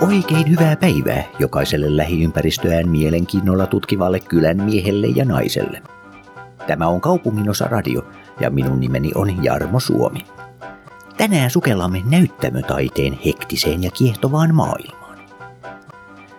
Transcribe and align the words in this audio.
Oikein 0.00 0.50
hyvää 0.50 0.76
päivää 0.76 1.24
jokaiselle 1.38 1.96
lähiympäristöään 1.96 2.88
mielenkiinnolla 2.88 3.66
tutkivalle 3.66 4.20
kylän 4.20 4.62
miehelle 4.62 5.06
ja 5.06 5.24
naiselle. 5.24 5.82
Tämä 6.66 6.86
on 6.88 7.00
Kaupunginosa 7.00 7.64
Radio 7.64 8.02
ja 8.40 8.50
minun 8.50 8.80
nimeni 8.80 9.10
on 9.14 9.44
Jarmo 9.44 9.80
Suomi. 9.80 10.26
Tänään 11.16 11.50
sukellamme 11.50 12.02
näyttämötaiteen 12.10 13.18
hektiseen 13.26 13.82
ja 13.82 13.90
kiehtovaan 13.90 14.54
maailmaan. 14.54 15.18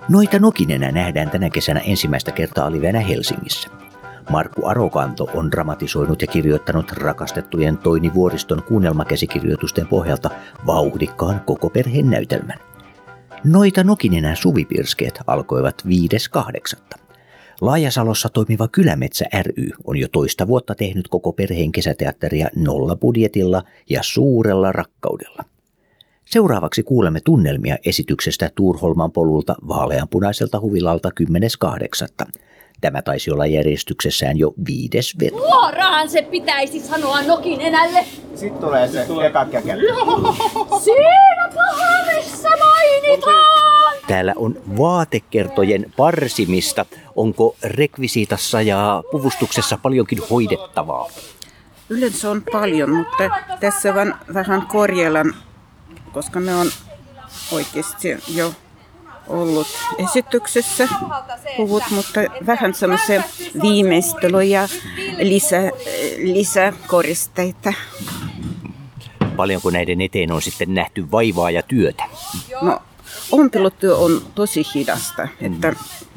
Noita 0.09 0.39
Nokinenä 0.39 0.91
nähdään 0.91 1.29
tänä 1.29 1.49
kesänä 1.49 1.79
ensimmäistä 1.79 2.31
kertaa 2.31 2.71
livenä 2.71 2.99
Helsingissä. 2.99 3.82
Markku 4.29 4.65
Arokanto 4.65 5.29
on 5.33 5.51
dramatisoinut 5.51 6.21
ja 6.21 6.27
kirjoittanut 6.27 6.91
rakastettujen 6.91 7.77
Toini 7.77 8.13
Vuoriston 8.13 8.63
kuunnelmakäsikirjoitusten 8.63 9.87
pohjalta 9.87 10.29
vauhdikkaan 10.65 11.41
koko 11.45 11.69
perheen 11.69 12.09
näytelmän. 12.09 12.59
Noita 13.43 13.83
Nokinenä 13.83 14.35
suvipirskeet 14.35 15.19
alkoivat 15.27 15.83
5.8. 16.37 16.99
Laajasalossa 17.61 18.29
toimiva 18.29 18.67
Kylämetsä 18.67 19.25
ry 19.41 19.69
on 19.83 19.97
jo 19.97 20.07
toista 20.11 20.47
vuotta 20.47 20.75
tehnyt 20.75 21.07
koko 21.07 21.33
perheen 21.33 21.71
kesäteatteria 21.71 22.47
nolla 22.55 22.95
budjetilla 22.95 23.63
ja 23.89 23.99
suurella 24.03 24.71
rakkaudella. 24.71 25.43
Seuraavaksi 26.25 26.83
kuulemme 26.83 27.19
tunnelmia 27.21 27.77
esityksestä 27.85 28.51
Tuurholman 28.55 29.11
polulta 29.11 29.55
vaaleanpunaiselta 29.67 30.59
huvilalta 30.59 31.09
10.8. 32.25 32.39
Tämä 32.83 33.01
taisi 33.01 33.31
olla 33.31 33.45
järjestyksessään 33.45 34.37
jo 34.37 34.53
viides 34.67 35.19
veto. 35.19 35.37
Suoraan 35.37 36.09
se 36.09 36.21
pitäisi 36.21 36.79
sanoa 36.79 37.21
Nokin 37.21 37.61
enälle. 37.61 38.05
Sitten 38.35 38.61
tulee 38.61 38.87
se 38.87 39.01
eka. 39.25 39.47
Siinä 40.83 41.49
missä 42.15 42.49
mainitaan. 42.49 43.95
Täällä 44.07 44.33
on 44.35 44.61
vaatekertojen 44.77 45.85
parsimista. 45.97 46.85
Onko 47.15 47.55
rekvisiitassa 47.63 48.61
ja 48.61 49.03
puvustuksessa 49.11 49.77
paljonkin 49.77 50.19
hoidettavaa? 50.29 51.09
Yleensä 51.89 52.31
on 52.31 52.43
paljon, 52.51 52.89
mutta 52.89 53.29
tässä 53.59 53.95
vaan 53.95 54.19
vähän 54.33 54.61
korjellaan, 54.61 55.35
koska 56.13 56.39
ne 56.39 56.55
on 56.55 56.67
oikeasti 57.51 58.17
jo 58.35 58.53
ollut 59.27 59.67
esityksessä 59.97 60.87
puvut, 61.57 61.83
mutta 61.89 62.19
vähän 62.45 62.73
semmoisia 62.73 63.23
viimeistelyjä, 63.61 64.69
lisä, 65.17 65.71
lisäkoristeita. 66.17 67.73
Paljonko 69.35 69.69
näiden 69.69 70.01
eteen 70.01 70.31
on 70.31 70.41
sitten 70.41 70.73
nähty 70.73 71.11
vaivaa 71.11 71.51
ja 71.51 71.61
työtä? 71.61 72.03
No, 72.61 72.81
ompelutyö 73.31 73.95
on 73.95 74.21
tosi 74.35 74.63
hidasta, 74.75 75.27
että 75.41 75.73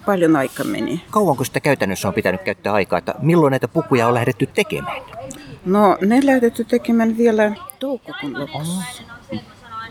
paljon 0.07 0.37
aika 0.37 0.65
meni. 0.65 1.05
Kauanko 1.11 1.45
sitä 1.45 1.61
käytännössä 1.61 2.09
on 2.09 2.15
pitänyt 2.15 2.43
käyttää 2.43 2.73
aikaa, 2.73 2.99
että 2.99 3.15
milloin 3.23 3.51
näitä 3.51 3.69
pukuja 3.69 4.09
on 4.09 4.15
lähdetty 4.15 4.47
tekemään? 4.47 5.03
No, 5.65 5.99
ne 6.01 6.27
lähdetty 6.27 6.65
tekemään 6.65 7.17
vielä 7.17 7.53
toukokuun 7.79 8.41
lopussa. 8.41 9.03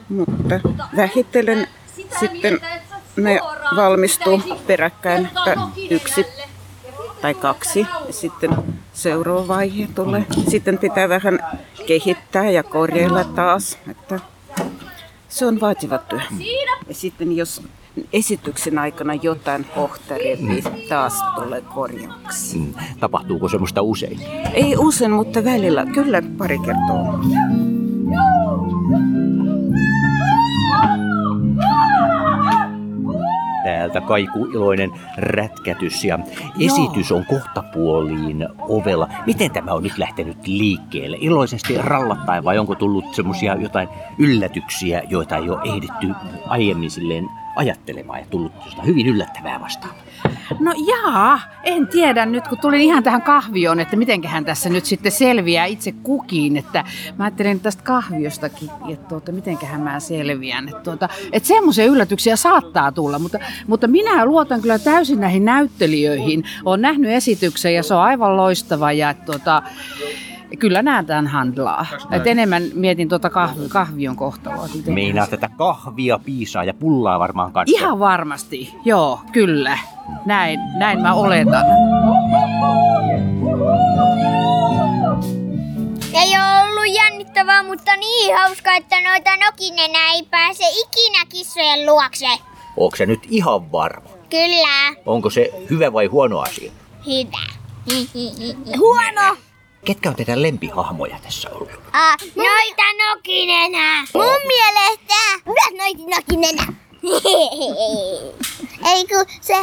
Mutta 0.09 0.59
vähitellen 0.95 1.67
sitten 2.19 2.59
ne 3.17 3.39
valmistuu 3.75 4.41
peräkkäin, 4.67 5.29
yksi 5.89 6.25
tai 7.21 7.33
kaksi. 7.33 7.87
Ja 8.07 8.13
sitten 8.13 8.51
seuraava 8.93 9.47
vaihe 9.47 9.87
tulee. 9.95 10.25
Sitten 10.47 10.77
pitää 10.77 11.09
vähän 11.09 11.39
kehittää 11.87 12.49
ja 12.49 12.63
korjailla 12.63 13.23
taas. 13.23 13.77
Että 13.91 14.19
se 15.29 15.45
on 15.45 15.61
vaativa 15.61 15.97
työ. 15.97 16.19
Ja 16.87 16.95
sitten 16.95 17.37
jos 17.37 17.61
esityksen 18.13 18.79
aikana 18.79 19.13
jotain 19.13 19.65
kohtaria, 19.75 20.35
niin 20.39 20.63
taas 20.89 21.23
tulee 21.35 21.61
korjauksia. 21.61 22.61
Mm. 22.61 22.73
Tapahtuuko 22.99 23.49
semmoista 23.49 23.81
usein? 23.81 24.19
Ei 24.53 24.77
usein, 24.77 25.11
mutta 25.11 25.43
välillä 25.43 25.85
kyllä 25.85 26.21
pari 26.37 26.59
kertaa. 26.59 27.19
Täältä 33.85 34.07
kaikuu 34.07 34.45
iloinen 34.45 34.91
rätkätys 35.17 36.05
ja 36.05 36.19
esitys 36.59 37.11
on 37.11 37.25
kohtapuoliin 37.25 38.47
ovella. 38.59 39.09
Miten 39.25 39.51
tämä 39.51 39.71
on 39.71 39.83
nyt 39.83 39.97
lähtenyt 39.97 40.47
liikkeelle? 40.47 41.17
Iloisesti 41.19 41.77
rallattaen 41.77 42.43
vai 42.43 42.57
onko 42.57 42.75
tullut 42.75 43.13
semmoisia 43.13 43.55
jotain 43.55 43.87
yllätyksiä, 44.17 45.01
joita 45.09 45.37
ei 45.37 45.49
ole 45.49 45.59
ehditty 45.65 46.07
aiemmin 46.47 46.91
silleen 46.91 47.29
ajattelemaan 47.55 48.19
ja 48.19 48.25
tullut 48.29 48.51
hyvin 48.85 49.07
yllättävää 49.07 49.61
vastaan? 49.61 49.95
No 50.59 50.73
jaa, 50.87 51.39
en 51.63 51.87
tiedä 51.87 52.25
nyt 52.25 52.47
kun 52.47 52.57
tulin 52.57 52.81
ihan 52.81 53.03
tähän 53.03 53.21
kahvioon, 53.21 53.79
että 53.79 53.95
mitenköhän 53.95 54.45
tässä 54.45 54.69
nyt 54.69 54.85
sitten 54.85 55.11
selviää 55.11 55.65
itse 55.65 55.91
kukin. 55.91 56.57
Että 56.57 56.83
mä 57.17 57.23
ajattelin 57.23 57.59
tästä 57.59 57.83
kahviostakin, 57.83 58.69
että 58.89 59.07
tuota, 59.07 59.31
mitenköhän 59.31 59.81
mä 59.81 59.99
selviän. 59.99 60.69
Että, 60.69 60.81
tuota, 60.81 61.09
että 61.31 61.47
semmoisia 61.47 61.85
yllätyksiä 61.85 62.35
saattaa 62.35 62.91
tulla, 62.91 63.19
mutta, 63.19 63.39
mutta 63.67 63.87
minä 63.87 64.25
luotan 64.25 64.61
kyllä 64.61 64.79
täysin 64.79 65.19
näihin 65.19 65.45
näyttelijöihin. 65.45 66.43
Olen 66.65 66.81
nähnyt 66.81 67.11
esityksen 67.11 67.73
ja 67.73 67.83
se 67.83 67.93
on 67.93 68.01
aivan 68.01 68.37
loistava 68.37 68.91
ja 68.91 69.13
tuota, 69.13 69.63
Kyllä 70.59 70.81
näen 70.81 71.05
tämän 71.05 71.27
handlaa. 71.27 71.85
Et 72.11 72.27
enemmän 72.27 72.63
mietin 72.73 73.09
tuota 73.09 73.29
kahvi, 73.29 73.69
kahvion 73.69 74.15
kohtaloa. 74.15 74.67
Meinaa 74.87 75.27
tätä 75.27 75.49
kahvia, 75.57 76.19
piisaa 76.25 76.63
ja 76.63 76.73
pullaa 76.73 77.19
varmaan 77.19 77.51
kanssa. 77.51 77.77
Ihan 77.77 77.99
varmasti, 77.99 78.75
joo, 78.85 79.19
kyllä. 79.31 79.77
Näin, 80.25 80.59
näin 80.77 81.01
mä 81.01 81.13
oletan. 81.13 81.65
Ei 86.13 86.29
ole 86.37 86.69
ollut 86.69 86.95
jännittävää, 86.95 87.63
mutta 87.63 87.95
niin 87.95 88.37
hauska, 88.37 88.75
että 88.75 88.95
noita 89.09 89.31
nokinenä 89.45 90.13
ei 90.13 90.23
pääse 90.23 90.63
ikinä 90.69 91.25
kissojen 91.29 91.85
luokse. 91.85 92.27
Onko 92.77 92.95
se 92.95 93.05
nyt 93.05 93.19
ihan 93.29 93.71
varma? 93.71 94.09
Kyllä. 94.29 95.01
Onko 95.05 95.29
se 95.29 95.51
hyvä 95.69 95.93
vai 95.93 96.05
huono 96.05 96.39
asia? 96.39 96.71
Hyvä. 97.05 97.55
Huono. 98.79 99.37
Ketkä 99.85 100.09
on 100.09 100.15
teidän 100.15 100.43
lempihahmoja 100.43 101.19
tässä 101.23 101.49
ollut? 101.49 101.69
Ah, 101.93 102.17
noita 102.35 102.83
nokinenä. 103.09 103.99
Mun 104.13 104.41
mielestä 104.47 105.15
myös 105.45 105.81
noita 105.81 106.15
nokinenä. 106.15 106.73
Ei 108.91 109.07
kun 109.07 109.25
se 109.41 109.53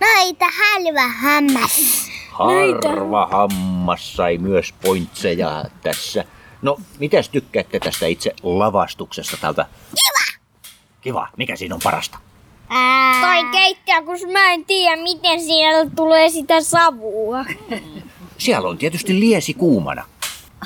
noita 0.00 0.44
halva 0.44 1.08
hammas. 1.08 2.08
Harva 2.30 3.26
hammas 3.26 4.16
sai 4.16 4.38
myös 4.38 4.74
pointseja 4.82 5.64
tässä. 5.82 6.24
No, 6.62 6.76
mitäs 6.98 7.28
tykkäätte 7.28 7.80
tästä 7.80 8.06
itse 8.06 8.34
lavastuksesta 8.42 9.36
tältä? 9.40 9.66
Kiva! 9.90 10.38
Kiva. 11.00 11.28
Mikä 11.36 11.56
siinä 11.56 11.74
on 11.74 11.80
parasta? 11.84 12.18
Ää... 12.68 13.20
Toi 13.20 13.50
keittiö, 13.52 14.02
kun 14.02 14.32
mä 14.32 14.52
en 14.52 14.64
tiedä, 14.64 15.02
miten 15.02 15.40
siellä 15.40 15.90
tulee 15.96 16.28
sitä 16.28 16.60
savua. 16.60 17.44
Siellä 18.38 18.68
on 18.68 18.78
tietysti 18.78 19.20
liesi 19.20 19.54
kuumana. 19.54 20.04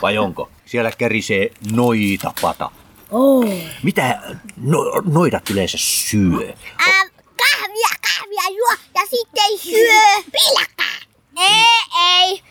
Vai 0.03 0.19
onko? 0.19 0.50
Siellä 0.66 0.91
kärisee 0.99 1.50
noita 1.72 2.33
pata. 2.41 2.71
Oh. 3.10 3.44
Mitä 3.83 4.21
no, 4.56 4.78
noidat 5.05 5.50
yleensä 5.50 5.78
syö? 5.81 6.53
Ää, 6.78 7.05
kahvia, 7.37 7.88
kahvia 8.03 8.56
juo 8.56 8.75
ja 8.94 9.03
sitten 9.10 9.59
syö 9.59 10.22
pilkkaa. 10.33 10.99
Ei, 11.38 12.31
ei. 12.31 12.43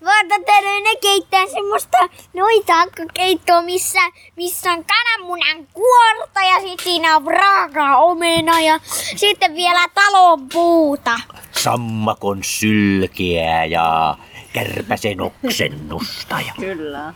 Vuototeluun 0.00 0.82
ne 0.84 0.96
keittää 1.02 1.46
semmoista 1.46 1.98
noita 2.34 2.74
keittoa, 3.14 3.62
missä, 3.62 3.98
missä 4.36 4.72
on 4.72 4.84
kananmunan 4.84 5.66
kuorta 5.72 6.40
ja 6.40 6.60
sitten 6.60 6.84
siinä 6.84 7.16
on 7.16 7.26
raakaa 7.26 7.96
omena 7.96 8.60
ja 8.60 8.80
sitten 9.16 9.54
vielä 9.54 9.88
talon 9.94 10.48
puuta. 10.52 11.20
Sammakon 11.52 12.38
sylkeä 12.42 13.64
ja 13.64 14.16
kärpäsen 14.52 15.20
oksennusta. 15.20 16.40
Ja... 16.40 16.52
Kyllä. 16.60 17.14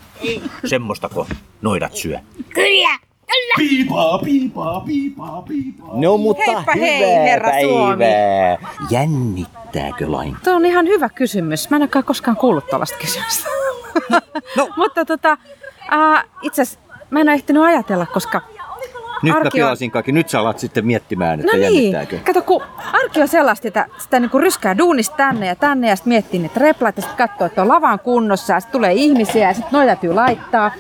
Semmostako 0.66 1.26
noidat 1.62 1.96
syö? 1.96 2.19
Kyllä. 2.54 2.98
Kyllä. 3.26 3.54
Piipaa, 3.56 4.19
piipaa, 4.19 4.80
piipaa, 4.80 5.42
piipaa. 5.42 5.88
No 5.92 6.16
mutta 6.16 6.42
Heippa 6.46 6.72
hyvää 6.75 6.88
hei, 6.88 7.25
herra 7.25 7.50
päivää. 7.50 8.58
Jännittääkö 9.75 10.12
lain? 10.12 10.37
Tuo 10.44 10.53
on 10.55 10.67
ihan 10.67 10.87
hyvä 10.87 11.09
kysymys. 11.09 11.71
Mä 11.71 11.76
en 11.76 11.82
olekaan 11.82 12.05
koskaan 12.05 12.37
kuullut 12.37 12.67
tällaista 12.71 12.99
kysymystä. 13.00 13.49
no. 14.56 14.69
Mutta 14.76 15.05
tota, 15.05 15.37
äh, 15.93 16.25
itse 16.43 16.62
asiassa 16.62 16.81
mä 17.11 17.21
en 17.21 17.29
ole 17.29 17.35
ehtinyt 17.35 17.62
ajatella, 17.62 18.06
koska 18.06 18.41
Nyt 19.23 19.32
mä 19.35 19.41
Arki 19.41 19.62
on- 19.62 19.67
pelasin 19.67 19.91
kaikki. 19.91 20.12
Nyt 20.12 20.29
sä 20.29 20.41
alat 20.41 20.59
sitten 20.59 20.87
miettimään, 20.87 21.41
että 21.41 21.53
No 21.56 21.59
niin, 21.59 21.93
jännittääkö. 21.93 22.19
kato 22.26 22.43
kun 22.43 22.62
arki 22.93 23.23
on 23.23 23.29
sellaista, 23.29 23.69
että 23.69 23.87
sitä 23.99 24.21
niinku 24.21 24.38
ryskää 24.38 24.79
duunista 24.79 25.17
tänne 25.17 25.47
ja 25.47 25.56
tänne 25.56 25.88
ja 25.88 25.97
sitten 25.97 26.11
miettii 26.11 26.41
niitä 26.41 26.61
replat 26.61 26.97
ja 26.97 27.03
sitten 27.03 27.29
katsoo, 27.29 27.47
että 27.47 27.62
on 27.62 27.69
lavan 27.69 27.99
kunnossa 27.99 28.53
ja 28.53 28.61
sitten 28.61 28.73
tulee 28.73 28.93
ihmisiä 28.93 29.49
ja 29.49 29.55
sitten 29.55 29.73
noita 29.73 29.87
täytyy 29.87 30.15
laittaa. 30.15 30.73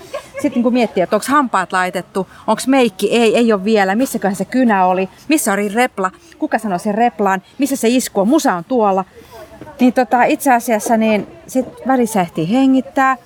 Sitten 0.44 0.62
niin 0.62 0.72
miettii, 0.72 1.02
että 1.02 1.16
onko 1.16 1.26
hampaat 1.28 1.72
laitettu, 1.72 2.28
onko 2.46 2.62
meikki, 2.66 3.10
ei, 3.10 3.36
ei 3.36 3.52
ole 3.52 3.64
vielä, 3.64 3.94
missäköhän 3.94 4.36
se 4.36 4.44
kynä 4.44 4.86
oli, 4.86 5.08
missä 5.28 5.52
oli 5.52 5.68
repla, 5.68 6.10
kuka 6.38 6.58
sanoi 6.58 6.78
sen 6.78 6.94
replaan, 6.94 7.42
missä 7.58 7.76
se 7.76 7.88
isku 7.88 8.20
on, 8.20 8.28
musa 8.28 8.54
on 8.54 8.64
tuolla. 8.64 9.04
Niin 9.80 9.92
tota, 9.92 10.24
itse 10.24 10.52
asiassa 10.52 10.96
niin 10.96 11.26
sit 11.46 11.66
välissä 11.86 12.20
ehtii 12.20 12.50
hengittää. 12.50 13.16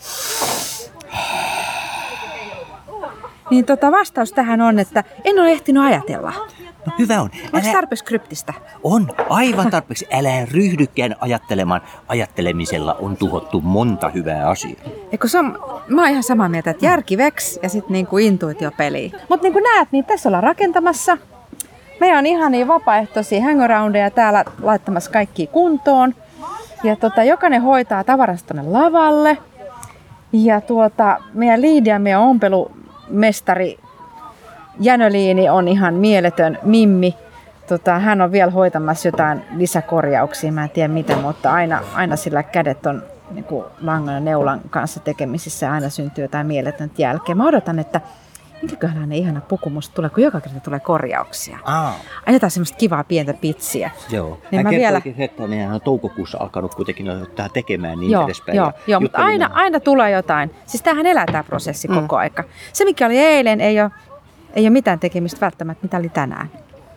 Niin 3.50 3.64
tota, 3.64 3.92
vastaus 3.92 4.32
tähän 4.32 4.60
on, 4.60 4.78
että 4.78 5.04
en 5.24 5.38
ole 5.38 5.52
ehtinyt 5.52 5.82
ajatella. 5.82 6.32
No 6.88 6.94
hyvä 6.98 7.22
on. 7.22 7.30
Onko 7.52 7.68
tarpeeksi 7.72 8.04
kryptistä? 8.04 8.54
On 8.82 9.08
aivan 9.28 9.70
tarpeeksi. 9.70 10.06
Älä 10.12 10.44
ryhdykään 10.44 11.16
ajattelemaan. 11.20 11.80
Ajattelemisella 12.08 12.94
on 12.94 13.16
tuhottu 13.16 13.60
monta 13.60 14.08
hyvää 14.08 14.48
asiaa. 14.48 14.80
Eikö 15.12 15.28
se 15.28 15.38
on, 15.38 15.58
mä 15.88 16.02
oon 16.02 16.10
ihan 16.10 16.22
samaa 16.22 16.48
mieltä, 16.48 16.70
että 16.70 16.86
järki 16.86 17.18
veks 17.18 17.58
ja 17.62 17.68
sitten 17.68 17.92
niinku 17.92 18.18
intuitio 18.18 18.70
peli. 18.76 19.12
Mutta 19.28 19.44
niin 19.44 19.52
kuin 19.52 19.62
näet, 19.62 19.88
niin 19.92 20.04
tässä 20.04 20.28
ollaan 20.28 20.42
rakentamassa. 20.42 21.18
Meillä 22.00 22.18
on 22.18 22.26
ihan 22.26 22.52
niin 22.52 22.68
vapaaehtoisia 22.68 23.42
hangaroundeja 23.42 24.10
täällä 24.10 24.44
laittamassa 24.62 25.10
kaikki 25.10 25.46
kuntoon. 25.46 26.14
Ja 26.84 26.96
tota, 26.96 27.24
jokainen 27.24 27.62
hoitaa 27.62 28.04
tavarasta 28.04 28.54
tonne 28.54 28.70
lavalle. 28.70 29.38
Ja 30.32 30.60
tuota, 30.60 31.18
meidän 31.34 31.60
liidia, 31.60 31.98
meidän 31.98 32.20
ompelumestari 32.20 33.78
Jänöliini 34.80 35.48
on 35.48 35.68
ihan 35.68 35.94
mieletön 35.94 36.58
mimmi. 36.62 37.14
Tota, 37.68 37.98
hän 37.98 38.20
on 38.20 38.32
vielä 38.32 38.50
hoitamassa 38.50 39.08
jotain 39.08 39.44
lisäkorjauksia, 39.56 40.52
mä 40.52 40.62
en 40.64 40.70
tiedä 40.70 40.88
mitä, 40.88 41.16
mutta 41.16 41.52
aina, 41.52 41.80
aina 41.94 42.16
sillä 42.16 42.42
kädet 42.42 42.86
on 42.86 43.02
niin 43.30 43.44
kuin 43.44 43.64
langan 43.80 44.14
ja 44.14 44.20
neulan 44.20 44.60
kanssa 44.70 45.00
tekemisissä 45.00 45.66
ja 45.66 45.72
aina 45.72 45.88
syntyy 45.88 46.24
jotain 46.24 46.46
mieletöntä 46.46 47.02
jälkeä. 47.02 47.34
Mä 47.34 47.46
odotan, 47.46 47.78
että 47.78 48.00
minkäköhän 48.62 49.08
ne 49.08 49.16
ihana 49.16 49.40
puku 49.40 49.70
musta 49.70 49.94
tulee, 49.94 50.10
kun 50.10 50.22
joka 50.22 50.40
kerta 50.40 50.60
tulee 50.60 50.80
korjauksia. 50.80 51.58
Aa. 51.64 51.94
Aina 52.26 52.36
jotain 52.36 52.50
semmoista 52.50 52.76
kivaa 52.76 53.04
pientä 53.04 53.34
pitsiä. 53.34 53.90
Joo. 54.10 54.40
Niin 54.50 54.58
Hän 54.58 54.64
mä 54.64 54.70
vielä- 54.70 55.02
että 55.18 55.46
nehän 55.46 55.74
on 55.74 55.80
toukokuussa 55.80 56.38
alkanut 56.40 56.74
kuitenkin 56.74 57.10
ottaa 57.10 57.48
tekemään 57.48 58.00
niin 58.00 58.10
joo, 58.10 58.24
edespäin. 58.24 58.56
joo, 58.56 58.72
joo 58.86 59.00
mutta 59.00 59.18
aina, 59.18 59.50
aina 59.52 59.80
tulee 59.80 60.10
jotain. 60.10 60.50
Siis 60.66 60.82
tämähän 60.82 61.06
elää 61.06 61.26
tämä 61.26 61.44
prosessi 61.44 61.88
mm. 61.88 61.94
koko 61.94 62.16
aika. 62.16 62.44
Se, 62.72 62.84
mikä 62.84 63.06
oli 63.06 63.18
eilen, 63.18 63.60
ei 63.60 63.80
ole, 63.80 63.90
ei 64.54 64.64
ole 64.64 64.70
mitään 64.70 64.98
tekemistä 64.98 65.40
välttämättä, 65.40 65.82
mitä 65.84 65.96
oli 65.96 66.08
tänään. 66.08 66.50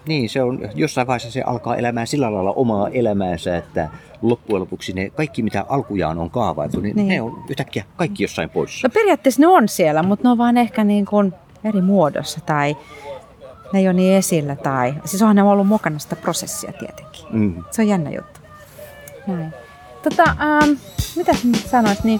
Niin, 0.07 0.29
se 0.29 0.43
on, 0.43 0.59
jossain 0.75 1.07
vaiheessa 1.07 1.31
se 1.31 1.41
alkaa 1.41 1.75
elämään 1.75 2.07
sillä 2.07 2.33
lailla 2.33 2.51
omaa 2.51 2.89
elämäänsä, 2.89 3.57
että 3.57 3.89
loppujen 4.21 4.61
lopuksi 4.61 4.93
ne 4.93 5.09
kaikki, 5.09 5.43
mitä 5.43 5.65
alkujaan 5.69 6.19
on 6.19 6.29
kaavailtu, 6.29 6.79
niin, 6.79 6.95
Niin. 6.95 7.07
ne 7.07 7.21
on 7.21 7.43
yhtäkkiä 7.49 7.83
kaikki 7.95 8.23
jossain 8.23 8.49
poissa. 8.49 8.87
No 8.87 8.91
periaatteessa 8.93 9.41
ne 9.41 9.47
on 9.47 9.67
siellä, 9.67 10.03
mutta 10.03 10.27
ne 10.27 10.31
on 10.31 10.37
vaan 10.37 10.57
ehkä 10.57 10.83
niin 10.83 11.05
kuin 11.05 11.33
eri 11.63 11.81
muodossa 11.81 12.39
tai 12.45 12.77
ne 13.73 13.79
ei 13.79 13.87
ole 13.87 13.93
niin 13.93 14.13
esillä. 14.13 14.55
Tai... 14.55 14.93
Siis 15.05 15.21
onhan 15.21 15.35
ne 15.35 15.43
ollut 15.43 15.67
mukana 15.67 15.99
sitä 15.99 16.15
prosessia 16.15 16.73
tietenkin. 16.73 17.25
Mm. 17.29 17.63
Se 17.71 17.81
on 17.81 17.87
jännä 17.87 18.09
juttu. 18.09 18.39
Näin. 19.27 19.53
Tota, 20.03 20.23
ähm, 20.23 20.71
mitä 21.15 21.31
sanois, 21.71 22.03
niin 22.03 22.19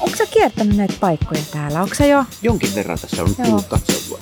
onko 0.00 0.16
sä 0.16 0.26
kiertänyt 0.26 0.76
näitä 0.76 0.94
paikkoja 1.00 1.42
täällä? 1.50 1.82
Onko 1.82 1.94
jo 2.04 2.24
Jonkin 2.42 2.74
verran 2.74 2.98
tässä 2.98 3.22
on 3.22 3.34
Joo. 3.38 3.46
tullut 3.46 3.66
katseltua. 3.68 4.18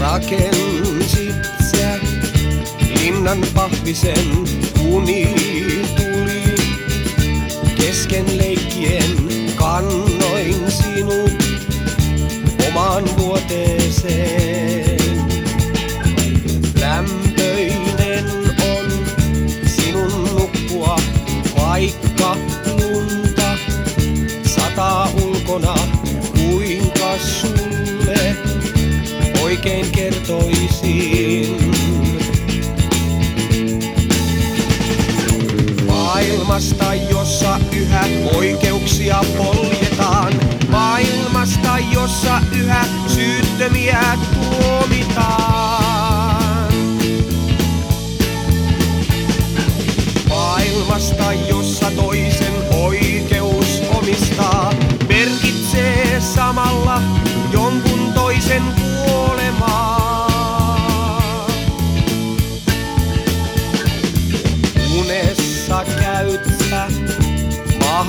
Rakensit 0.00 1.34
sä 1.70 1.98
linnan 3.00 3.38
pahvisen 3.54 4.44
uni 4.88 5.34
tuli. 5.96 6.54
Kesken 7.76 8.38
leikkien 8.38 9.16
kannoin 9.54 10.70
sinut 10.70 11.32
omaan 12.68 13.04
vuoteeseen. 13.18 14.49
Sulle 27.20 28.36
oikein 29.42 29.90
kertoisin? 29.92 31.56
Maailmasta, 35.86 36.94
jossa 36.94 37.60
yhä 37.76 38.04
oikeuksia 38.34 39.20
poljetaan. 39.38 40.32
Maailmasta, 40.68 41.78
jossa 41.92 42.40
yhä 42.52 42.84
syyttömiä 43.06 44.18
tuomitaan. 44.34 45.79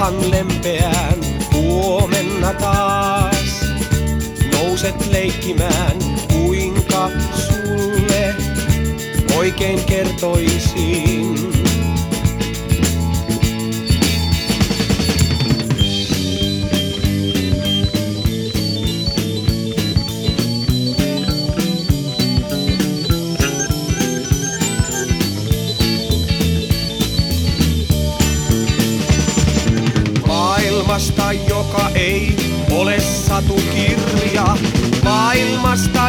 Maahan 0.02 0.32
lempeään 0.32 1.16
huomenna 1.54 2.54
taas. 2.54 3.66
Nouset 4.52 5.08
leikkimään, 5.12 5.98
kuinka 6.34 7.10
sulle 7.34 8.36
oikein 9.38 9.86
kertoisin. 9.86 10.91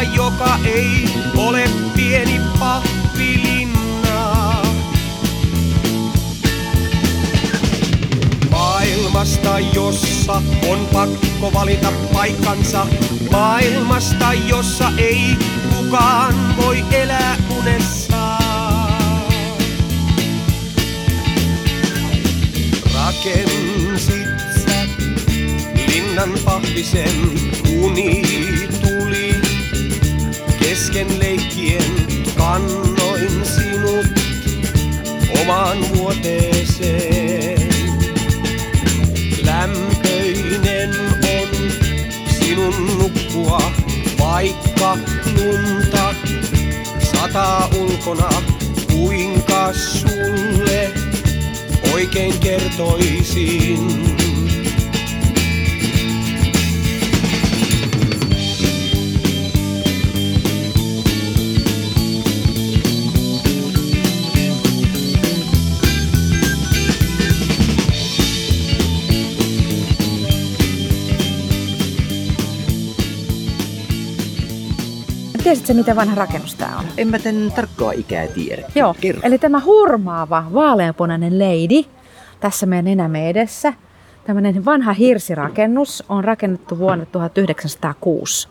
Joka 0.03 0.59
ei 0.65 1.09
ole 1.37 1.69
pieni 1.95 2.41
pahvilinna. 2.59 4.61
Maailmasta, 8.49 9.59
jossa 9.59 10.41
on 10.69 10.87
pakko 10.93 11.53
valita 11.53 11.91
paikkansa. 12.13 12.87
Maailmasta, 13.31 14.33
jossa 14.33 14.91
ei 14.97 15.37
kukaan 15.75 16.57
voi 16.57 16.83
elää 16.91 17.37
unessaan. 17.59 19.23
Rakensit 22.93 24.27
sä 24.65 24.85
linnan 25.87 26.31
pahvisen 26.45 27.15
uni 27.81 28.21
tuli. 28.21 28.52
Kesken 30.93 31.19
leikkien 31.19 31.93
kannoin 32.37 33.45
sinut 33.45 34.07
omaan 35.41 35.77
vuoteeseen. 35.97 37.69
Lämpöinen 39.45 40.89
on 41.23 41.49
sinun 42.39 42.97
nukkua, 42.97 43.61
vaikka 44.19 44.97
lunta 45.35 46.15
sataa 47.11 47.69
ulkona. 47.79 48.29
Kuinka 48.91 49.73
sulle 49.73 50.91
oikein 51.93 52.39
kertoisin? 52.39 54.22
Tiesitkö, 75.53 75.73
miten 75.73 75.95
vanha 75.95 76.15
rakennus 76.15 76.55
tämä 76.55 76.77
on? 76.77 76.85
En 76.97 77.07
mä 77.07 77.19
tän 77.19 77.51
tarkkaa 77.55 77.91
ikää 77.91 78.27
tiedä. 78.27 78.61
Joo, 78.75 78.95
Kerro. 79.01 79.21
eli 79.23 79.37
tämä 79.37 79.61
hurmaava 79.65 80.45
vaaleanpunainen 80.53 81.39
leidi 81.39 81.85
tässä 82.39 82.65
meidän 82.65 82.85
nenämme 82.85 83.29
edessä, 83.29 83.73
tämmöinen 84.23 84.65
vanha 84.65 84.93
hirsirakennus 84.93 86.03
on 86.09 86.23
rakennettu 86.23 86.77
vuonna 86.77 87.05
1906. 87.05 88.47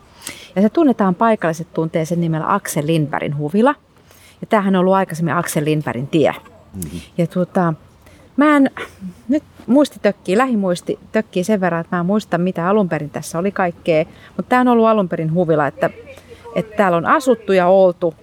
Ja 0.55 0.61
se 0.61 0.69
tunnetaan 0.69 1.15
paikalliset 1.15 1.73
tuntee 1.73 2.05
sen 2.05 2.21
nimellä 2.21 2.53
Axel 2.53 2.87
Lindbergin 2.87 3.37
huvila. 3.37 3.75
Ja 4.41 4.47
tämähän 4.47 4.75
on 4.75 4.79
ollut 4.79 4.93
aikaisemmin 4.93 5.33
Axel 5.33 5.65
Lindbergin 5.65 6.07
tie. 6.07 6.35
Mm-hmm. 6.73 6.99
Ja 7.17 7.27
tuota, 7.27 7.73
mä 8.37 8.57
en, 8.57 8.71
nyt 9.27 9.43
muisti 9.67 9.99
tökkii, 10.01 10.37
lähimuisti 10.37 10.99
tökkii 11.11 11.43
sen 11.43 11.61
verran, 11.61 11.81
että 11.81 11.95
mä 11.95 11.99
en 11.99 12.05
muista 12.05 12.37
mitä 12.37 12.69
alun 12.69 12.89
perin 12.89 13.09
tässä 13.09 13.39
oli 13.39 13.51
kaikkea. 13.51 14.05
Mutta 14.37 14.49
tämä 14.49 14.61
on 14.61 14.67
ollut 14.67 14.87
alun 14.87 15.09
perin 15.09 15.33
huvila, 15.33 15.67
että, 15.67 15.89
että 16.55 16.77
täällä 16.77 16.97
on 16.97 17.05
asuttu 17.05 17.53
ja 17.53 17.67
oltu. 17.67 18.15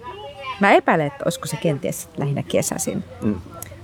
Mä 0.59 0.71
epäilen, 0.71 1.07
että 1.07 1.23
olisiko 1.25 1.47
se 1.47 1.57
kenties 1.57 2.09
lähinnä 2.17 2.43
kesäisin. 2.43 3.03
Mm. 3.21 3.35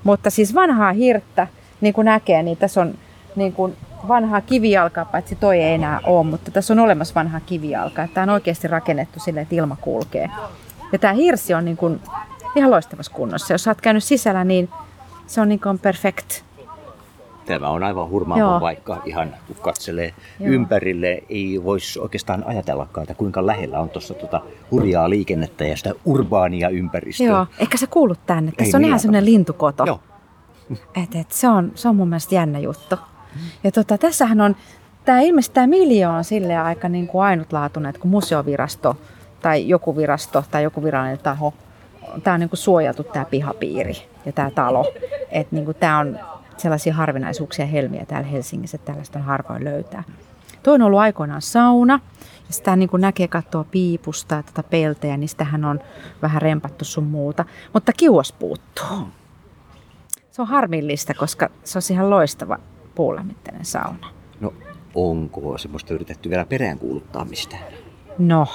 Mutta 0.04 0.30
siis 0.30 0.56
vanhaa 0.56 0.94
hirttä, 0.94 1.48
niin 1.82 1.94
kuin 1.94 2.06
näkee, 2.06 2.44
niin 2.44 2.58
tässä 2.58 2.82
on 2.82 2.94
niin 3.36 3.54
kuin 3.54 3.76
vanhaa 4.08 4.42
kivijalkaa, 4.42 5.06
paitsi 5.06 5.36
toi 5.36 5.60
ei 5.60 5.74
enää 5.74 6.00
ole, 6.04 6.26
mutta 6.26 6.52
tässä 6.52 6.74
on 6.74 6.80
olemassa 6.80 7.16
vanhaa 7.16 7.40
kivijalkaa. 7.40 8.08
Tämä 8.14 8.24
on 8.24 8.30
oikeasti 8.30 8.68
rakennettu 8.68 9.20
sille, 9.20 9.42
että 9.42 9.56
ilma 9.56 9.78
kulkee. 9.82 10.30
Ja 10.92 11.00
tämä 11.00 11.14
hirsi 11.14 11.54
on 11.54 11.66
niin 11.66 11.78
kuin 11.78 12.02
ihan 12.56 12.72
loistavassa 12.72 13.12
kunnossa. 13.12 13.54
Jos 13.54 13.68
olet 13.68 13.82
käynyt 13.82 14.04
sisällä, 14.04 14.44
niin 14.44 14.70
se 15.28 15.42
on 15.42 15.50
niin 15.50 15.60
kuin 15.60 15.80
perfect. 15.80 16.42
Tämä 17.48 17.70
on 17.70 17.84
aivan 17.84 18.10
hurmaava 18.10 18.60
paikka. 18.60 19.02
Ihan 19.06 19.36
kun 19.48 19.56
katselee 19.62 20.14
Joo. 20.40 20.50
ympärille, 20.50 21.24
ei 21.30 21.62
voisi 21.64 22.00
oikeastaan 22.00 22.44
ajatellakaan, 22.48 23.04
että 23.04 23.14
kuinka 23.14 23.46
lähellä 23.46 23.80
on 23.80 23.90
tuossa 23.90 24.14
tuota 24.14 24.42
hurjaa 24.72 25.10
liikennettä 25.10 25.66
ja 25.66 25.78
sitä 25.78 25.94
urbaania 26.06 26.70
ympäristöä. 26.70 27.28
Joo, 27.28 27.48
ehkä 27.60 27.78
se 27.78 27.88
kuulut 27.88 28.20
tänne. 28.26 28.52
Ei 28.52 28.66
Tässä 28.66 28.78
on 28.78 28.86
ihan 28.86 29.00
semmoinen 29.00 29.26
lintukoto. 29.26 29.86
Joo. 29.86 30.00
Et, 31.04 31.16
et, 31.16 31.32
se, 31.32 31.48
on, 31.48 31.72
se 31.76 31.88
on 31.88 31.96
mun 31.96 32.08
mielestä 32.08 32.36
jännä 32.36 32.60
juttu. 32.60 32.96
Ja 33.64 33.72
tota, 33.72 33.98
tässähän 33.98 34.42
on, 34.42 34.56
tämä 35.06 35.20
ilmeisesti 35.20 35.54
tämä 35.54 35.68
miljo 35.68 36.10
on 36.10 36.24
sille 36.24 36.58
aika 36.58 36.90
niin 36.90 37.08
kuin 37.08 37.24
ainutlaatuinen, 37.24 37.90
että 37.90 38.02
kun 38.02 38.12
museovirasto 38.12 38.98
tai 39.42 39.68
joku 39.68 39.98
virasto 39.98 40.44
tai 40.52 40.64
joku 40.64 40.84
virallinen 40.84 41.20
taho, 41.20 41.54
tämä 42.24 42.34
on 42.34 42.40
niin 42.40 42.50
kuin 42.50 42.58
suojeltu 42.58 43.04
tämä 43.04 43.26
pihapiiri 43.26 43.94
ja 44.26 44.32
tämä 44.32 44.52
talo. 44.52 44.86
Että 45.32 45.56
niin 45.56 45.66
kuin 45.66 45.78
tämä 45.78 46.00
on 46.00 46.20
sellaisia 46.58 46.94
harvinaisuuksia 46.94 47.66
ja 47.66 47.72
helmiä 47.72 48.06
täällä 48.06 48.28
Helsingissä, 48.28 48.76
että 48.76 48.86
tällaista 48.86 49.20
on 49.20 49.26
harvoin 49.26 49.64
löytää. 49.64 50.04
Tuo 50.64 50.74
on 50.74 50.82
ollut 50.82 51.00
aikoinaan 51.00 51.42
sauna. 51.42 52.00
Ja 52.48 52.54
sitä 52.54 52.76
niin 52.76 52.90
kuin 52.90 53.02
näkee 53.02 53.28
katsoa 53.28 53.64
piipusta 53.64 54.36
ja 54.36 54.44
tätä 54.44 54.64
peltejä, 54.64 55.18
niin 55.18 55.30
sitähän 55.30 55.66
on 55.66 55.80
vähän 56.22 56.42
rempattu 56.42 56.86
sun 56.86 57.04
muuta. 57.04 57.46
Mutta 57.74 57.94
kiuas 57.94 58.32
puuttuu. 58.32 59.08
Se 60.32 60.42
on 60.42 60.48
harmillista, 60.48 61.14
koska 61.14 61.50
se 61.64 61.78
on 61.78 61.82
ihan 61.92 62.10
loistava 62.10 62.60
puulämmitteinen 62.96 63.66
sauna. 63.66 64.08
No, 64.40 64.54
onko 64.96 65.58
semmoista 65.58 65.94
yritetty 65.94 66.30
vielä 66.30 66.46
peräänkuuluttaa 66.46 67.26
mistään? 67.26 67.64
No, 68.18 68.48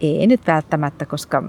ei 0.00 0.26
nyt 0.26 0.46
välttämättä, 0.46 1.06
koska 1.06 1.42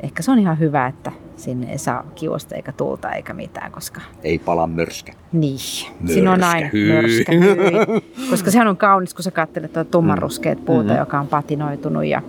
ehkä 0.00 0.22
se 0.22 0.30
on 0.30 0.38
ihan 0.38 0.58
hyvä, 0.58 0.86
että 0.86 1.12
sinne 1.36 1.72
ei 1.72 1.78
saa 1.78 2.04
kiuasta 2.14 2.54
eikä 2.54 2.72
tulta 2.72 3.12
eikä 3.12 3.34
mitään, 3.34 3.72
koska 3.72 4.00
Ei 4.22 4.38
pala 4.38 4.66
mörskä. 4.66 5.12
niin, 5.32 5.58
siinä 6.06 6.32
on 6.32 6.42
aina 6.42 6.68
hyi. 6.72 6.92
mörskä, 6.92 7.32
hyi. 7.32 8.30
Koska 8.30 8.50
sehän 8.50 8.68
on 8.68 8.76
kaunis, 8.76 9.14
kun 9.14 9.22
sä 9.22 9.30
katselet 9.30 9.72
tuota 9.72 9.90
tummanruskeat 9.90 10.64
puuta, 10.64 10.92
Mm. 10.92 10.98
joka 10.98 11.20
on 11.20 11.26
patinoitunut 11.26 12.04
ja 12.04 12.22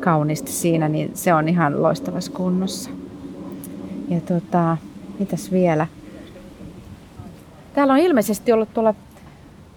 kauniisti 0.00 0.52
siinä, 0.52 0.88
niin 0.88 1.10
se 1.14 1.34
on 1.34 1.48
ihan 1.48 1.82
loistavassa 1.82 2.32
kunnossa. 2.32 2.90
Ja 4.08 4.20
tota, 4.20 4.76
mitäs 5.18 5.52
vielä? 5.52 5.86
Täällä 7.74 7.92
on 7.92 7.98
ilmeisesti 7.98 8.52
ollut 8.52 8.74
tuolla, 8.74 8.94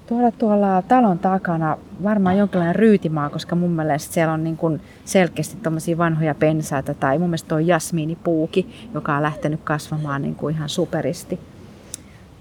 tuolla, 0.07 0.31
tuolla 0.31 0.81
talon 0.81 1.19
takana 1.19 1.77
varmaan 2.03 2.37
jonkinlainen 2.37 2.75
ryytimaa, 2.75 3.29
koska 3.29 3.55
mun 3.55 3.71
mielestä 3.71 4.13
siellä 4.13 4.33
on 4.33 4.43
niin 4.43 4.57
kuin 4.57 4.81
selkeästi 5.05 5.57
tommosia 5.63 5.97
vanhoja 5.97 6.35
pensaita 6.35 6.93
tai 6.93 7.19
mun 7.19 7.29
mielestä 7.29 7.49
tuo 7.49 7.59
jasmiinipuuki, 7.59 8.89
joka 8.93 9.15
on 9.15 9.23
lähtenyt 9.23 9.59
kasvamaan 9.63 10.21
niin 10.21 10.35
kuin 10.35 10.55
ihan 10.55 10.69
superisti 10.69 11.39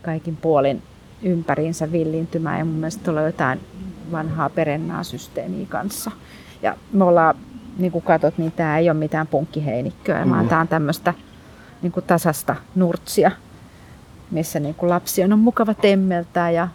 kaikin 0.03 0.37
puolin 0.37 0.83
ympäriinsä 1.23 1.93
villintymään 1.93 2.59
ja 2.59 2.65
mun 2.65 2.75
mielestä 2.75 3.05
tuolla 3.05 3.21
on 3.21 3.27
jotain 3.27 3.61
vanhaa 4.13 4.51
perennaasysteemiä 4.51 5.67
kanssa. 5.69 6.11
Ja 6.63 6.77
me 6.93 7.05
ollaan, 7.05 7.35
niin 7.79 7.93
kuin 7.93 8.05
katsot, 8.05 8.39
niin 8.39 8.53
tämä 8.53 8.79
ei 8.79 8.91
ole 8.91 8.99
mitään 8.99 9.27
punkkiheinikköä, 9.27 10.25
mm. 10.25 10.31
vaan 10.31 10.49
tämä 10.49 10.61
on 10.61 10.69
tämmöistä 10.69 11.15
niin 11.83 11.93
kuin 11.93 12.07
tasasta 12.07 12.57
nurtsia, 12.75 13.31
missä 14.31 14.61
niin 14.61 14.75
kuin 14.75 14.91
lapsi 14.91 15.25
on 15.25 15.39
mukava 15.39 15.75
temmeltää 15.75 16.51
ja 16.51 16.69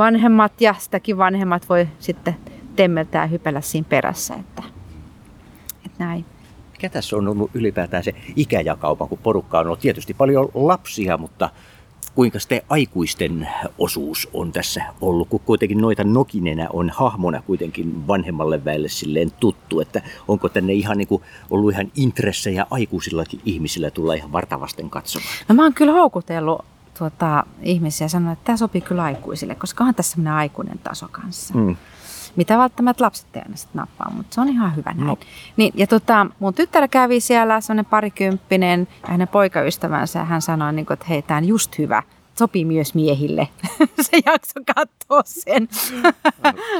vanhemmat 0.00 0.60
ja 0.60 0.74
sitäkin 0.78 1.18
vanhemmat 1.18 1.68
voi 1.68 1.88
sitten 1.98 2.36
temmeltää 2.76 3.24
ja 3.24 3.26
hypellä 3.26 3.60
siinä 3.60 3.86
perässä. 3.88 4.34
Että, 4.34 4.62
että 5.86 6.04
näin. 6.04 6.24
Mikä 6.72 6.88
tässä 6.88 7.16
on 7.16 7.28
ollut 7.28 7.50
ylipäätään 7.54 8.04
se 8.04 8.14
ikäjakauma, 8.36 9.06
kun 9.06 9.18
porukka 9.18 9.58
on 9.58 9.66
ollut 9.66 9.80
tietysti 9.80 10.14
paljon 10.14 10.48
lapsia, 10.54 11.16
mutta 11.16 11.50
kuinka 12.14 12.38
sitten 12.38 12.62
aikuisten 12.68 13.48
osuus 13.78 14.28
on 14.32 14.52
tässä 14.52 14.84
ollut, 15.00 15.28
kun 15.28 15.40
kuitenkin 15.40 15.78
noita 15.78 16.04
Nokinenä 16.04 16.68
on 16.72 16.90
hahmona 16.90 17.42
kuitenkin 17.42 18.06
vanhemmalle 18.06 18.64
väelle 18.64 18.88
silleen 18.88 19.30
tuttu, 19.40 19.80
että 19.80 20.02
onko 20.28 20.48
tänne 20.48 20.72
ihan 20.72 20.98
niin 20.98 21.08
kuin 21.08 21.22
ollut 21.50 21.72
ihan 21.72 21.92
intressejä 21.96 22.66
aikuisillakin 22.70 23.40
ihmisillä 23.44 23.90
tulla 23.90 24.14
ihan 24.14 24.32
vartavasten 24.32 24.90
katsomaan. 24.90 25.30
No 25.48 25.54
mä 25.54 25.62
oon 25.62 25.74
kyllä 25.74 25.92
houkutellut 25.92 26.64
tuota, 27.00 27.44
ihmisiä 27.62 28.08
sanonut, 28.08 28.32
että 28.32 28.44
tämä 28.44 28.56
sopii 28.56 28.80
kyllä 28.80 29.02
aikuisille, 29.02 29.54
koska 29.54 29.84
on 29.84 29.94
tässä 29.94 30.12
sellainen 30.12 30.32
aikuinen 30.32 30.78
taso 30.78 31.08
kanssa. 31.12 31.54
Mm. 31.54 31.76
Mitä 32.36 32.58
välttämättä 32.58 33.04
lapset 33.04 33.36
ei 33.36 33.42
aina 33.42 33.56
sit 33.56 33.74
nappaa, 33.74 34.10
mutta 34.16 34.34
se 34.34 34.40
on 34.40 34.48
ihan 34.48 34.76
hyvä 34.76 34.92
näin. 34.92 35.06
No. 35.06 35.16
Niin, 35.56 35.72
ja 35.76 35.86
tota, 35.86 36.26
mun 36.38 36.54
tyttärä 36.54 36.88
kävi 36.88 37.20
siellä, 37.20 37.60
semmoinen 37.60 37.84
parikymppinen, 37.90 38.88
ja 39.02 39.08
hänen 39.08 39.28
poikaystävänsä, 39.28 40.18
ja 40.18 40.24
hän 40.24 40.42
sanoi, 40.42 40.72
niin 40.72 40.86
kuin, 40.86 40.94
että 40.94 41.06
hei, 41.08 41.22
tämä 41.22 41.38
on 41.38 41.44
just 41.44 41.78
hyvä. 41.78 42.02
Sopii 42.40 42.64
myös 42.64 42.94
miehille. 42.94 43.48
se 44.10 44.18
jakso 44.26 44.60
katsoa 44.76 45.22
sen. 45.24 45.68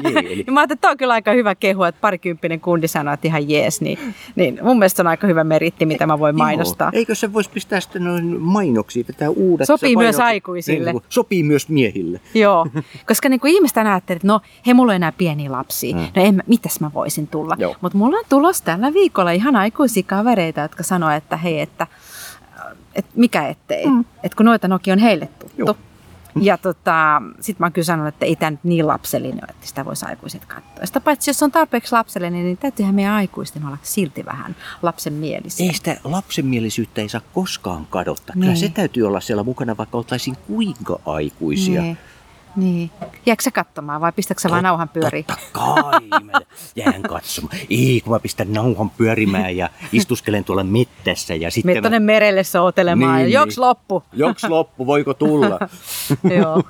Eli 0.05 0.45
Ja 0.47 0.53
mä 0.53 0.61
ajattelin, 0.61 0.63
että 0.63 0.77
tämä 0.77 0.91
on 0.91 0.97
kyllä 0.97 1.13
aika 1.13 1.33
hyvä 1.33 1.55
kehu, 1.55 1.83
että 1.83 2.01
parikymppinen 2.01 2.61
kundi 2.61 2.89
sanoo, 2.89 3.15
että 3.15 3.29
ihan 3.29 3.51
jees. 3.51 3.81
Niin, 3.81 3.99
niin 4.37 4.59
mun 4.63 4.79
mielestä 4.79 5.03
on 5.03 5.07
aika 5.07 5.27
hyvä 5.27 5.45
meritti, 5.45 5.87
mitä 5.87 6.07
mä 6.07 6.19
voin 6.19 6.37
mainostaa. 6.37 6.91
Eikö 6.93 7.15
se 7.15 7.33
voisi 7.33 7.51
pistää 7.51 7.81
sitten 7.81 8.05
noin 8.05 8.41
mainoksiin, 8.41 9.07
vetää 9.09 9.31
uudet 9.31 9.67
Sopii 9.67 9.97
myös 9.97 10.21
aikuisille. 10.21 10.93
Niin, 10.93 11.03
sopii 11.09 11.43
myös 11.43 11.69
miehille. 11.69 12.21
Joo, 12.35 12.67
koska 13.07 13.29
niin 13.29 13.41
kuin 13.41 13.55
ihmiset 13.55 13.79
aina 13.79 13.93
ajattelee, 13.93 14.17
että 14.17 14.29
no 14.29 14.41
hei, 14.67 14.75
mulla 14.75 14.93
on 14.93 14.97
enää 14.97 15.13
pieniä 15.13 15.53
lapsia. 15.53 15.97
Mm. 15.97 16.03
No 16.17 16.23
en, 16.23 16.43
mitäs 16.47 16.81
mä 16.81 16.91
voisin 16.95 17.27
tulla? 17.27 17.57
Mutta 17.81 17.99
mulla 17.99 18.19
on 18.19 18.25
tulos 18.29 18.63
tällä 18.63 18.93
viikolla 18.93 19.31
ihan 19.31 19.57
aikuisia 19.57 20.03
kavereita, 20.07 20.61
jotka 20.61 20.83
sanoo, 20.83 21.11
että 21.11 21.37
hei, 21.37 21.61
että 21.61 21.87
et 22.95 23.07
mikä 23.17 23.49
ettei. 23.49 23.87
Mm. 23.87 24.01
Että 24.01 24.37
kun 24.37 24.47
noita 24.47 24.69
Nokia 24.69 24.93
on 24.95 24.99
heille. 24.99 25.29
Joo. 25.67 25.77
Ja 26.41 26.59
tota, 26.59 27.23
sit 27.41 27.59
mä 27.59 27.67
oon 27.67 27.73
kyllä 27.73 27.85
sanonut, 27.85 28.15
että 28.15 28.27
ei 28.27 28.37
tämä 28.37 28.51
nyt 28.51 28.65
niin 28.65 28.87
lapsellinen 28.87 29.45
että 29.51 29.67
sitä 29.67 29.85
voisi 29.85 30.07
aikuiset 30.07 30.45
katsoa. 30.45 30.87
Sitä 30.87 31.01
paitsi 31.01 31.31
jos 31.31 31.43
on 31.43 31.51
tarpeeksi 31.53 31.93
lapsellinen, 31.93 32.45
niin 32.45 32.57
täytyyhän 32.57 32.95
meidän 32.95 33.13
aikuisten 33.15 33.67
olla 33.67 33.79
silti 33.83 34.25
vähän 34.25 34.57
lapsenmielisiä. 34.83 35.67
Ei 35.67 35.75
sitä 35.75 35.97
lapsenmielisyyttä 36.05 37.01
ei 37.01 37.09
saa 37.09 37.21
koskaan 37.35 37.87
kadottaa. 37.91 38.33
Kyllä 38.33 38.47
Niin. 38.47 38.57
se 38.57 38.69
täytyy 38.69 39.07
olla 39.07 39.21
siellä 39.21 39.43
mukana, 39.43 39.77
vaikka 39.77 39.99
oltaisiin 39.99 40.37
kuinka 40.37 41.01
aikuisia. 41.07 41.83
Niin. 41.83 41.99
Niin. 42.57 42.91
Jääkö 43.27 43.43
sä 43.43 43.51
katsomaan 43.51 44.01
vai 44.01 44.13
pistätkö 44.13 44.41
sä 44.41 44.51
vaan 44.51 44.65
nauhan 44.65 44.89
pyöriin? 44.89 45.25
Totta 45.25 45.43
kai, 45.53 46.21
mä 46.23 46.33
jään 46.77 47.03
katsomaan. 47.03 47.57
Ei, 47.71 48.01
kun 48.05 48.13
mä 48.13 48.21
pistän 48.21 48.53
nauhan 48.53 48.91
pyörimään 48.91 49.57
ja 49.57 49.71
istuskelen 49.93 50.45
tuolla 50.45 50.65
mettässä 50.65 51.35
ja 51.35 51.51
sitten... 51.51 51.71
Mene 51.71 51.81
tuonne 51.81 51.99
merelle 51.99 52.45
soutelemaan 52.45 53.17
Niin, 53.17 53.25
niin, 53.25 53.33
ja 53.33 53.41
joks 53.41 53.57
niin. 53.57 53.67
loppu. 53.67 54.03
Joks 54.13 54.45
loppu, 54.45 54.87
voiko 54.87 55.15
tulla? 55.15 55.59
Joo. 56.39 56.63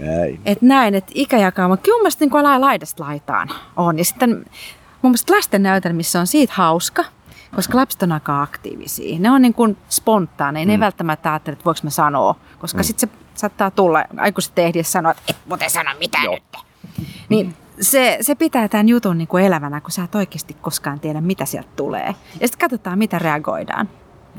Näin. 0.00 0.40
Et 0.44 0.62
näin, 0.62 0.94
että 0.94 1.12
ikäjakauma. 1.14 1.76
Kyllä 1.76 1.96
mun 1.96 2.02
mielestä 2.02 2.24
niin 2.24 2.36
ala 2.36 2.60
laidasta 2.60 3.04
laitaan 3.04 3.48
on. 3.76 3.98
Ja 3.98 4.04
sitten 4.04 4.30
mun 5.02 5.10
mielestä 5.10 5.32
lasten 5.36 5.62
näytelmissä 5.62 6.20
on 6.20 6.26
siitä 6.26 6.52
hauska, 6.56 7.04
koska 7.54 7.78
lapset 7.78 8.02
on 8.02 8.12
aika 8.12 8.42
aktiivisia. 8.42 9.18
Ne 9.18 9.30
on 9.30 9.42
niin 9.42 9.54
kuin 9.54 9.76
spontaaneja, 9.88 10.66
ne 10.66 10.72
ei 10.72 10.80
välttämättä 10.80 11.32
ajattele, 11.32 11.52
että 11.52 11.64
voiko 11.64 11.80
mä 11.82 11.90
sanoa. 11.90 12.34
Koska 12.58 12.78
mm. 12.78 12.84
sitten 12.84 13.08
se 13.08 13.16
saattaa 13.34 13.70
tulla, 13.70 14.04
aikuiset 14.16 14.58
ehdiä 14.58 14.82
sanoa, 14.82 15.12
että 15.12 15.22
et 15.28 15.36
muuten 15.48 15.70
sano 15.70 15.90
mitään 15.98 16.24
Joo. 16.24 16.34
nyt. 16.34 16.64
Niin 17.28 17.54
se, 17.80 18.18
se 18.20 18.34
pitää 18.34 18.68
tämän 18.68 18.88
jutun 18.88 19.18
niin 19.18 19.28
kuin 19.28 19.44
elävänä, 19.44 19.80
kun 19.80 19.90
sä 19.90 20.04
et 20.04 20.14
oikeasti 20.14 20.54
koskaan 20.54 21.00
tiedä, 21.00 21.20
mitä 21.20 21.44
sieltä 21.44 21.70
tulee. 21.76 22.14
Ja 22.40 22.48
sitten 22.48 22.58
katsotaan, 22.58 22.98
mitä 22.98 23.18
reagoidaan. 23.18 23.88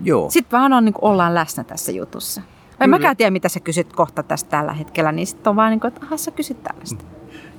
Joo. 0.03 0.29
Sitten 0.29 0.60
vaan 0.60 0.74
on, 0.74 0.86
niin 0.86 0.93
kuin, 0.93 1.12
ollaan 1.12 1.36
läsnä 1.36 1.63
tässä 1.63 1.91
jutussa. 1.91 2.41
En 2.79 2.89
mäkään 2.89 3.17
tiedä, 3.17 3.31
mitä 3.31 3.50
sä 3.50 3.60
kysyt 3.60 3.93
kohta 3.93 4.24
tästä 4.24 4.50
tällä 4.50 4.74
hetkellä, 4.74 5.12
niin 5.12 5.27
sitten 5.27 5.50
on 5.50 5.55
vaan 5.55 5.69
niin 5.69 5.79
kuin, 5.79 5.93
että 5.93 6.05
aha, 6.05 6.17
sä 6.17 6.31
kysyt 6.31 6.63
tällaista. 6.63 7.03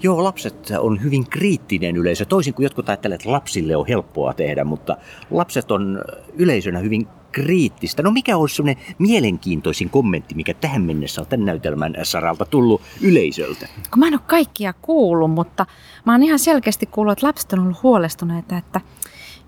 Joo, 0.02 0.24
lapset 0.24 0.70
on 0.78 1.02
hyvin 1.02 1.30
kriittinen 1.30 1.96
yleisö. 1.96 2.24
Toisin 2.24 2.54
kuin 2.54 2.64
jotkut 2.64 2.88
ajattelevat, 2.88 3.20
että 3.20 3.32
lapsille 3.32 3.76
on 3.76 3.86
helppoa 3.88 4.32
tehdä, 4.32 4.64
mutta 4.64 4.96
lapset 5.30 5.70
on 5.70 6.04
yleisönä 6.34 6.78
hyvin 6.78 7.08
kriittistä. 7.32 8.02
No 8.02 8.10
mikä 8.10 8.36
olisi 8.36 8.56
sellainen 8.56 8.84
mielenkiintoisin 8.98 9.90
kommentti, 9.90 10.34
mikä 10.34 10.54
tähän 10.54 10.82
mennessä 10.82 11.20
on 11.20 11.26
tämän 11.26 11.46
näytelmän 11.46 11.94
saralta 12.02 12.44
tullut 12.44 12.82
yleisöltä? 13.00 13.68
Kun 13.90 13.98
mä 13.98 14.06
en 14.06 14.14
ole 14.14 14.20
kaikkia 14.26 14.72
kuullut, 14.82 15.30
mutta 15.30 15.66
mä 16.04 16.12
oon 16.12 16.22
ihan 16.22 16.38
selkeästi 16.38 16.86
kuullut, 16.86 17.12
että 17.12 17.26
lapset 17.26 17.52
on 17.52 17.58
ollut 17.58 17.82
huolestuneita, 17.82 18.58
että 18.58 18.80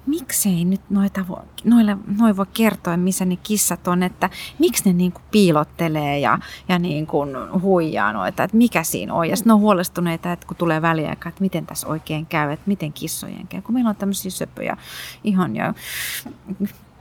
miksei 0.08 0.64
nyt 0.64 0.80
noita 0.90 1.28
voi, 1.28 1.42
noille, 1.64 1.96
noi 2.18 2.36
voi 2.36 2.46
kertoa, 2.54 2.96
missä 2.96 3.24
ne 3.24 3.36
kissat 3.36 3.88
on, 3.88 4.02
että 4.02 4.30
miksi 4.58 4.84
ne 4.84 4.92
niin 4.92 5.12
kuin 5.12 5.22
piilottelee 5.30 6.18
ja, 6.18 6.38
ja 6.68 6.78
niin 6.78 7.06
kuin 7.06 7.30
huijaa 7.60 8.12
noita, 8.12 8.44
että 8.44 8.56
mikä 8.56 8.82
siinä 8.82 9.14
on. 9.14 9.28
Ja 9.28 9.36
sitten 9.36 9.52
on 9.52 9.60
huolestuneita, 9.60 10.32
että 10.32 10.46
kun 10.46 10.56
tulee 10.56 10.82
väliaika, 10.82 11.28
että 11.28 11.40
miten 11.40 11.66
tässä 11.66 11.86
oikein 11.86 12.26
käy, 12.26 12.52
että 12.52 12.68
miten 12.68 12.92
kissojen 12.92 13.46
käy, 13.48 13.62
kun 13.62 13.74
meillä 13.74 13.90
on 13.90 13.96
tämmöisiä 13.96 14.30
söpöjä 14.30 14.76
ihan 15.24 15.56
ja 15.56 15.74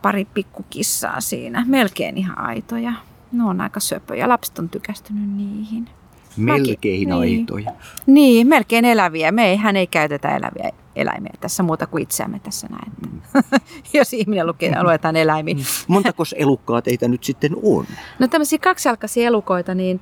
pari 0.02 0.26
pikkukissaa 0.26 1.22
siinä, 1.22 1.66
melkein 1.68 2.18
ihan 2.18 2.40
aitoja. 2.40 2.94
Ne 3.32 3.44
on 3.44 3.62
aika 3.62 3.80
söpöjä, 3.80 4.30
lapset 4.30 4.60
on 4.60 4.70
tykästynyt 4.70 5.30
niihin. 5.30 5.90
Melkein 6.38 7.10
Mäkin- 7.10 7.14
aitoja. 7.14 7.72
Niin, 8.06 8.48
melkein 8.48 8.86
eläviä. 8.86 9.32
Me 9.32 9.46
eihän 9.46 9.76
ei 9.76 9.88
käytetä 9.88 10.36
eläviä 10.36 10.72
eläimiä 10.96 11.34
tässä 11.40 11.64
muuta 11.64 11.88
kuin 11.88 12.04
itseämme 12.04 12.40
tässä 12.40 12.68
näin. 12.68 12.92
Mm. 13.12 13.22
Jos 13.94 14.14
ihminen 14.14 14.48
lukee, 14.48 14.84
luetaan 14.84 15.16
eläimiä. 15.16 15.56
Montako 15.88 16.24
elukkaa 16.36 16.82
teitä 16.82 17.08
nyt 17.08 17.24
sitten 17.24 17.52
on? 17.64 17.86
No 18.20 18.28
tämmöisiä 18.28 18.60
kaksijalkaisia 18.60 19.28
elukoita, 19.28 19.76
niin 19.76 20.00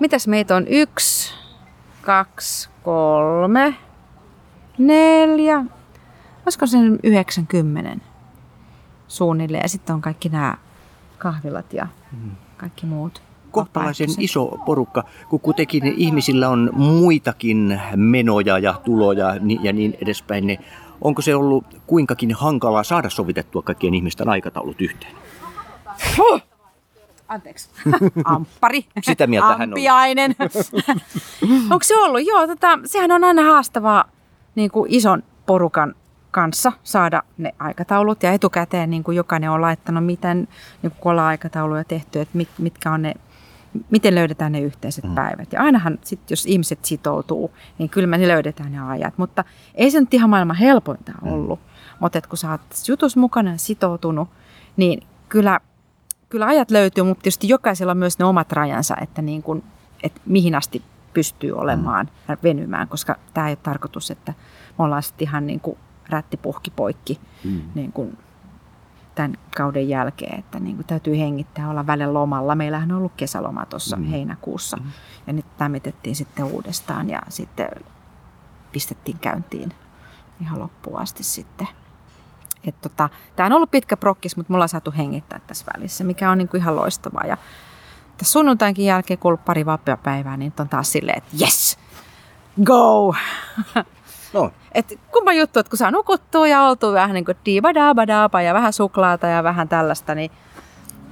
mitäs 0.00 0.26
meitä 0.28 0.56
on? 0.56 0.66
Yksi, 0.68 1.34
kaksi, 2.02 2.68
kolme, 2.82 3.74
neljä, 4.78 5.64
olisiko 6.46 6.66
se 6.66 6.78
nyt 6.78 7.00
90 7.02 7.96
suunnilleen. 9.08 9.62
Ja 9.62 9.68
sitten 9.68 9.94
on 9.94 10.00
kaikki 10.00 10.28
nämä 10.28 10.54
kahvilat 11.18 11.72
ja 11.72 11.86
kaikki 12.56 12.86
muut. 12.86 13.22
Kohtalaisen 13.50 14.08
iso 14.18 14.46
porukka, 14.66 15.04
kun 15.28 15.40
kuitenkin 15.40 15.94
ihmisillä 15.96 16.48
on 16.48 16.70
muitakin 16.74 17.80
menoja 17.96 18.58
ja 18.58 18.74
tuloja 18.84 19.34
ja 19.62 19.72
niin 19.72 19.98
edespäin. 20.02 20.46
Niin 20.46 20.58
onko 21.00 21.22
se 21.22 21.34
ollut 21.34 21.64
kuinkakin 21.86 22.34
hankalaa 22.34 22.84
saada 22.84 23.10
sovitettua 23.10 23.62
kaikkien 23.62 23.94
ihmisten 23.94 24.28
aikataulut 24.28 24.80
yhteen? 24.80 25.12
Anteeksi. 27.28 27.68
Amppari. 28.24 28.84
Sitä 29.02 29.26
mieltä 29.26 29.48
hän 29.48 29.60
on. 29.60 29.62
Ampiainen. 29.62 30.34
Onko 31.72 31.82
se 31.82 31.96
ollut? 31.96 32.26
Joo, 32.26 32.46
tota, 32.46 32.78
sehän 32.84 33.12
on 33.12 33.24
aina 33.24 33.42
haastavaa 33.42 34.04
niin 34.54 34.70
kuin 34.70 34.94
ison 34.94 35.22
porukan 35.46 35.94
kanssa 36.30 36.72
saada 36.82 37.22
ne 37.38 37.54
aikataulut 37.58 38.22
ja 38.22 38.32
etukäteen 38.32 38.90
niin 38.90 39.04
kuin 39.04 39.16
jokainen 39.16 39.50
on 39.50 39.60
laittanut, 39.60 40.06
miten 40.06 40.48
niin 40.82 40.92
kun 41.00 41.12
ollaan 41.12 41.28
aikatauluja 41.28 41.84
tehty, 41.84 42.20
että 42.20 42.36
mit, 42.36 42.48
mitkä 42.58 42.92
on 42.92 43.02
ne, 43.02 43.14
miten 43.90 44.14
löydetään 44.14 44.52
ne 44.52 44.60
yhteiset 44.60 45.04
mm. 45.04 45.14
päivät. 45.14 45.52
Ja 45.52 45.62
ainahan 45.62 45.98
sit, 46.04 46.30
jos 46.30 46.46
ihmiset 46.46 46.84
sitoutuu, 46.84 47.50
niin 47.78 47.90
kyllä 47.90 48.06
me 48.06 48.28
löydetään 48.28 48.72
ne 48.72 48.80
ajat. 48.80 49.18
Mutta 49.18 49.44
ei 49.74 49.90
se 49.90 50.00
nyt 50.00 50.14
ihan 50.14 50.30
maailman 50.30 50.56
helpointa 50.56 51.12
ollut. 51.22 51.60
Mutta 52.00 52.18
et 52.18 52.26
kun 52.26 52.38
sä 52.38 52.50
oot 52.50 52.60
jutus 52.88 53.16
mukana 53.16 53.50
ja 53.50 53.58
sitoutunut, 53.58 54.28
niin 54.76 55.06
kyllä 55.28 55.60
kyllä 56.28 56.46
ajat 56.46 56.70
löytyy, 56.70 57.04
mutta 57.04 57.22
tietysti 57.22 57.48
jokaisella 57.48 57.90
on 57.90 57.98
myös 57.98 58.18
ne 58.18 58.24
omat 58.24 58.52
rajansa, 58.52 58.96
että, 59.00 59.22
niin 59.22 59.42
kuin, 59.42 59.64
että 60.02 60.20
mihin 60.26 60.54
asti 60.54 60.82
pystyy 61.14 61.52
olemaan 61.52 62.10
ja 62.28 62.36
venymään, 62.42 62.88
koska 62.88 63.16
tämä 63.34 63.48
ei 63.48 63.52
ole 63.52 63.58
tarkoitus, 63.62 64.10
että 64.10 64.34
me 64.78 64.84
ollaan 64.84 65.02
sitten 65.02 65.28
ihan 65.28 65.46
niin 65.46 65.60
kuin 65.60 65.78
rättipuhki 66.08 66.70
poikki 66.70 67.20
Mm. 67.44 67.60
niin 67.74 67.92
kuin 67.92 68.18
tämän 69.18 69.38
kauden 69.56 69.88
jälkeen, 69.88 70.38
että 70.38 70.60
niin 70.60 70.76
kuin 70.76 70.86
täytyy 70.86 71.18
hengittää 71.18 71.70
olla 71.70 71.86
välillä 71.86 72.14
lomalla. 72.14 72.54
Meillähän 72.54 72.92
on 72.92 72.98
ollut 72.98 73.12
kesäloma 73.16 73.66
tuossa 73.66 73.96
Mm. 73.96 74.02
mm. 74.02 74.08
heinäkuussa 74.10 74.78
ja 75.26 75.32
nyt 75.32 75.56
tämitettiin 75.56 76.16
sitten 76.16 76.44
uudestaan 76.44 77.10
ja 77.10 77.22
sitten 77.28 77.68
pistettiin 78.72 79.18
käyntiin 79.18 79.72
ihan 80.40 80.60
loppuun 80.60 81.00
asti 81.00 81.22
sitten. 81.22 81.68
Et 82.64 82.80
tota, 82.80 83.08
tämä 83.36 83.46
on 83.46 83.52
ollut 83.52 83.70
pitkä 83.70 83.96
prokkis, 83.96 84.36
mutta 84.36 84.52
mulla 84.52 84.64
on 84.64 84.68
saatu 84.68 84.92
hengittää 84.96 85.40
tässä 85.46 85.64
välissä, 85.76 86.04
mikä 86.04 86.30
on 86.30 86.38
niinku 86.38 86.56
ihan 86.56 86.76
loistavaa. 86.76 87.26
Ja 87.26 87.36
tässä 88.16 88.32
sunnuntainkin 88.32 88.84
jälkeen, 88.84 89.18
kun 89.18 89.28
on 89.28 89.32
ollut 89.32 89.44
pari 89.44 89.66
vapeapäivää, 89.66 90.36
niin 90.36 90.50
nyt 90.50 90.60
on 90.60 90.68
taas 90.68 90.92
silleen, 90.92 91.18
että 91.18 91.36
yes, 91.40 91.78
go! 92.64 93.14
No, 94.32 94.50
Et 94.74 95.00
kumma 95.12 95.32
juttu, 95.32 95.58
että 95.58 95.70
kun 95.70 95.78
saa 95.78 95.90
nukuttua 95.90 96.48
ja 96.48 96.62
oltu 96.62 96.92
vähän 96.92 97.14
niin 97.14 97.24
kuin 97.24 97.36
diibadaabadaaba 97.44 98.42
ja 98.42 98.54
vähän 98.54 98.72
suklaata 98.72 99.26
ja 99.26 99.42
vähän 99.44 99.68
tällaista, 99.68 100.14
niin 100.14 100.30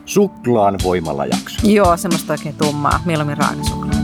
suklaan 0.04 0.74
voimalla 0.84 1.26
jakso. 1.26 1.66
joo, 1.66 1.96
semmoista 1.96 2.32
oikein 2.32 2.54
tummaa, 2.54 3.00
mieluummin 3.04 3.38
raakasuklaata. 3.38 3.96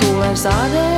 Tulen 0.00 0.36
sadepäivänä 0.36 0.93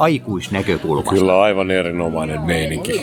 aikuisnäkökulmasta. 0.00 1.10
Kyllä 1.10 1.42
aivan 1.42 1.70
erinomainen 1.70 2.40
meininki. 2.40 3.02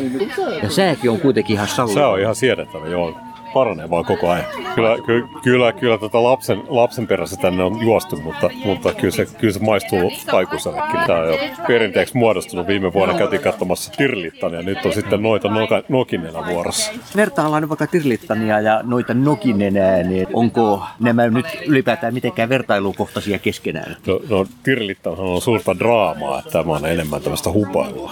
Ja 0.63 0.69
sääkin 0.69 1.12
on 1.12 1.19
kuitenkin 1.19 1.53
ihan 1.53 1.67
salliva. 1.67 1.99
Se 1.99 2.05
on 2.05 2.19
ihan 2.19 2.36
siedettävä, 2.36 2.88
joo. 2.88 3.15
Paranee 3.58 3.89
vaan 3.89 4.06
koko 4.06 4.30
ajan. 4.30 4.46
Kyllä, 4.76 4.98
ky, 5.06 5.28
kyllä, 5.43 5.72
kyllä 5.72 5.98
tätä 5.98 6.24
lapsen, 6.24 6.63
lapsen 6.67 7.08
perässä 7.08 7.36
tänne 7.41 7.63
on 7.63 7.82
juostu, 7.82 8.17
mutta, 8.17 8.50
mutta 8.65 8.93
kyllä, 8.93 9.12
se, 9.12 9.28
kyllä 9.38 9.54
se 9.54 9.60
maistuu 9.60 10.12
aikuisellekin. 10.32 11.00
Tämä 11.08 11.20
on 11.20 11.28
jo 11.28 11.39
perinteeksi 11.67 12.17
muodostunut. 12.17 12.67
Viime 12.67 12.93
vuonna 12.93 13.17
käytiin 13.17 13.41
katsomassa 13.41 13.91
Tirlittan 13.91 14.54
ja 14.54 14.62
nyt 14.62 14.86
on 14.86 14.93
sitten 14.93 15.24
noita 15.24 15.50
noka, 15.50 15.84
Nokinenä 15.89 16.46
vuorossa. 16.46 16.91
Vertaillaan 17.15 17.63
nyt 17.63 17.70
vaikka 17.70 17.88
Tirlittania 17.88 18.60
ja 18.60 18.82
noita 18.84 19.13
Nokinenää, 19.13 20.04
niin 20.04 20.28
onko 20.34 20.84
nämä 21.00 21.28
nyt 21.28 21.46
ylipäätään 21.65 22.13
mitenkään 22.13 22.50
vertailukohtaisia 22.50 23.39
keskenään? 23.39 23.96
No, 24.08 24.20
no 24.30 24.46
Tirlittan 24.63 25.13
on 25.17 25.41
suurta 25.41 25.80
draamaa, 25.80 26.39
että 26.39 26.52
tämä 26.52 26.74
on 26.74 26.86
enemmän 26.86 27.22
tämmöistä 27.22 27.52
hupailua. 27.52 28.12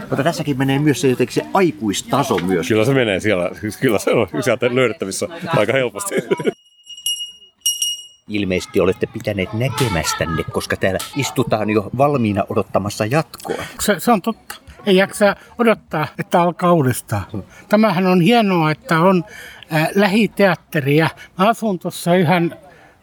Mutta 0.00 0.24
tässäkin 0.24 0.58
menee 0.58 0.78
myös 0.78 1.00
se 1.00 1.08
jotenkin 1.08 1.34
se 1.34 1.46
aikuistaso 1.54 2.38
myös. 2.38 2.68
Kyllä 2.68 2.84
se 2.84 2.94
menee 2.94 3.20
siellä, 3.20 3.50
kyllä 3.80 3.98
se 3.98 4.10
on 4.10 4.28
sieltä 4.40 4.66
löydettävissä 4.78 5.28
aika 5.56 5.72
helposti. 5.72 6.14
Ilmeisesti 8.28 8.80
olette 8.80 9.06
pitäneet 9.06 9.52
näkemästänne, 9.52 10.44
koska 10.44 10.76
täällä 10.76 10.98
istutaan 11.16 11.70
jo 11.70 11.90
valmiina 11.98 12.44
odottamassa 12.48 13.06
jatkoa. 13.06 13.62
Se, 13.80 14.00
se 14.00 14.12
on 14.12 14.22
totta. 14.22 14.54
Ei 14.86 14.96
jaksa 14.96 15.36
odottaa, 15.58 16.06
että 16.18 16.42
alkaa 16.42 16.72
uudestaan. 16.72 17.24
Tämähän 17.68 18.06
on 18.06 18.20
hienoa, 18.20 18.70
että 18.70 19.00
on 19.00 19.24
äh, 19.74 19.88
lähiteatteria. 19.94 21.08
Mä 21.38 21.48
asun 21.48 21.78
tuossa 21.78 22.14
ihan 22.14 22.54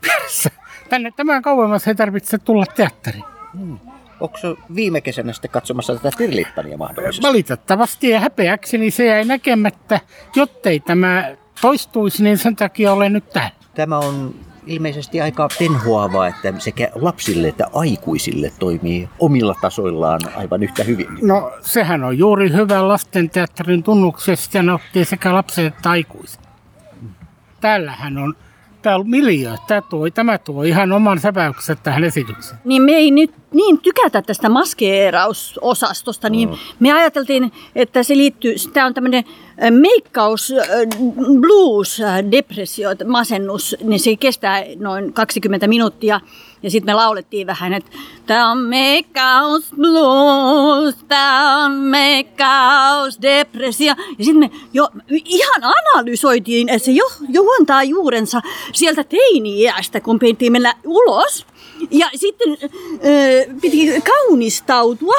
vieressä. 0.04 0.50
Tänne 0.90 1.12
tämän 1.16 1.42
kauemmas 1.42 1.88
ei 1.88 1.96
tarvitse 1.96 2.38
tulla 2.38 2.66
teatteriin. 2.66 3.24
Hmm. 3.58 3.80
Onko 4.20 4.38
se 4.38 4.48
viime 4.76 5.02
kesänä 5.02 5.34
sitten 5.34 5.52
katsomassa 5.52 5.96
tätä 5.96 6.18
Tirlittania 6.18 6.78
mahdollisesti? 6.78 7.28
Valitettavasti 7.28 8.10
ja 8.10 8.20
häpeäkseni 8.20 8.92
se 8.92 9.06
jäi 9.06 9.26
näkemättä, 9.26 10.00
jottei 10.36 10.80
tämä 10.80 11.36
toistuisi, 11.62 12.24
niin 12.24 12.38
sen 12.38 12.56
takia 12.56 12.94
olen 12.94 13.14
nyt 13.14 13.30
täällä. 13.30 13.52
Tämä 13.76 13.98
on 13.98 14.36
ilmeisesti 14.66 15.22
aika 15.22 15.48
tenhoavaa, 15.58 16.28
että 16.28 16.54
sekä 16.60 16.90
lapsille 16.96 17.48
että 17.48 17.68
aikuisille 17.74 18.52
toimii 18.60 19.10
omilla 19.20 19.56
tasoillaan 19.62 20.22
aivan 20.36 20.64
yhtä 20.64 20.84
hyvin. 20.84 21.08
No 21.22 21.52
sehän 21.62 22.04
on 22.04 22.18
juuri 22.18 22.54
hyvä 22.54 22.88
lastenteatterin 22.88 23.84
tunnuksesta 23.84 24.58
ja 24.58 24.64
nauttii 24.64 25.06
sekä 25.06 25.34
lapset 25.34 25.66
että 25.66 25.90
aikuiset. 25.90 26.40
Täällähän 27.62 28.18
on 28.18 28.36
Tämä 28.86 28.96
on 28.96 29.10
miljoona. 29.10 29.58
Tämä 29.68 29.82
tuo, 29.82 30.10
tämä 30.10 30.38
tuo 30.38 30.64
ihan 30.64 30.92
oman 30.92 31.20
säpäyksen 31.20 31.78
tähän 31.84 32.04
esitykseen. 32.04 32.60
Niin 32.66 32.82
me 32.82 32.92
ei 32.92 33.12
nyt 33.12 33.32
niin 33.54 33.80
tykätä 33.80 34.22
tästä 34.22 34.50
maskeerausosastosta, 34.50 36.30
niin 36.30 36.50
mm. 36.50 36.56
me 36.80 36.94
ajateltiin, 36.94 37.52
että 37.76 38.04
se 38.04 38.18
liittyy, 38.18 38.56
tämä 38.74 38.86
on 38.86 38.94
tämmöinen 38.94 39.24
meikkaus, 39.70 40.54
blues, 41.42 42.02
depressio, 42.32 42.90
masennus, 43.08 43.76
niin 43.84 44.00
se 44.00 44.16
kestää 44.16 44.64
noin 44.80 45.14
20 45.14 45.68
minuuttia. 45.68 46.22
Ja 46.64 46.72
sitten 46.72 46.96
me 46.96 46.98
laulettiin 46.98 47.48
vähän, 47.48 47.74
että 47.74 47.92
tämä 48.26 48.52
on 48.52 48.58
meikkaus 48.58 49.72
blues, 49.76 50.96
tämä 51.08 51.64
on 51.66 51.72
meikkaus 51.72 53.22
depressio. 53.22 53.94
Ja 54.18 54.26
sitten 54.26 54.40
me 54.40 54.52
jo 54.74 54.90
ihan 55.10 55.62
analysoitiin, 55.64 56.70
että 56.70 56.86
se 56.86 56.92
jo, 56.92 57.06
juontaa 57.30 57.84
juurensa 57.84 58.42
sieltä 58.74 59.04
teini-iästä, 59.04 60.02
kun 60.02 60.20
pentiin 60.20 60.52
mennä 60.52 60.74
ulos. 60.86 61.46
Ja 61.92 62.10
sitten 62.16 62.52
äh, 62.52 63.62
piti 63.62 64.02
kaunistautua 64.02 65.16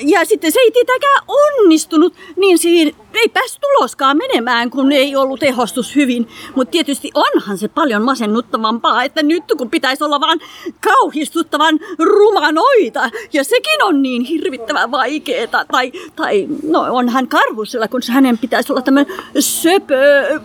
ja 0.00 0.24
sitten 0.24 0.52
se 0.52 0.60
ei 0.60 0.70
tietenkään 0.70 1.22
onnistunut, 1.28 2.14
niin 2.36 2.58
siinä 2.58 2.90
ei 3.14 3.28
päässyt 3.28 3.60
tuloskaan 3.60 4.16
menemään, 4.16 4.70
kun 4.70 4.92
ei 4.92 5.16
ollut 5.16 5.40
tehostus 5.40 5.96
hyvin. 5.96 6.28
Mutta 6.54 6.72
tietysti 6.72 7.10
onhan 7.14 7.58
se 7.58 7.68
paljon 7.68 8.02
masennuttavampaa, 8.02 9.04
että 9.04 9.22
nyt 9.22 9.44
kun 9.58 9.70
pitäisi 9.70 10.04
olla 10.04 10.20
vaan 10.20 10.40
kauhistuttavan 10.80 11.80
rumanoita 11.98 13.10
ja 13.32 13.44
sekin 13.44 13.82
on 13.82 14.02
niin 14.02 14.22
hirvittävän 14.22 14.90
vaikeeta. 14.90 15.64
Tai, 15.72 15.92
tai 16.16 16.48
no 16.62 16.80
onhan 16.80 17.28
Karvusella, 17.28 17.88
kun 17.88 18.00
hänen 18.08 18.38
pitäisi 18.38 18.72
olla 18.72 18.82
tämmöinen 18.82 19.14
söpö, 19.38 20.40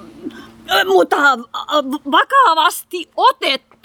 mutta 0.88 1.18
vakavasti 2.12 3.10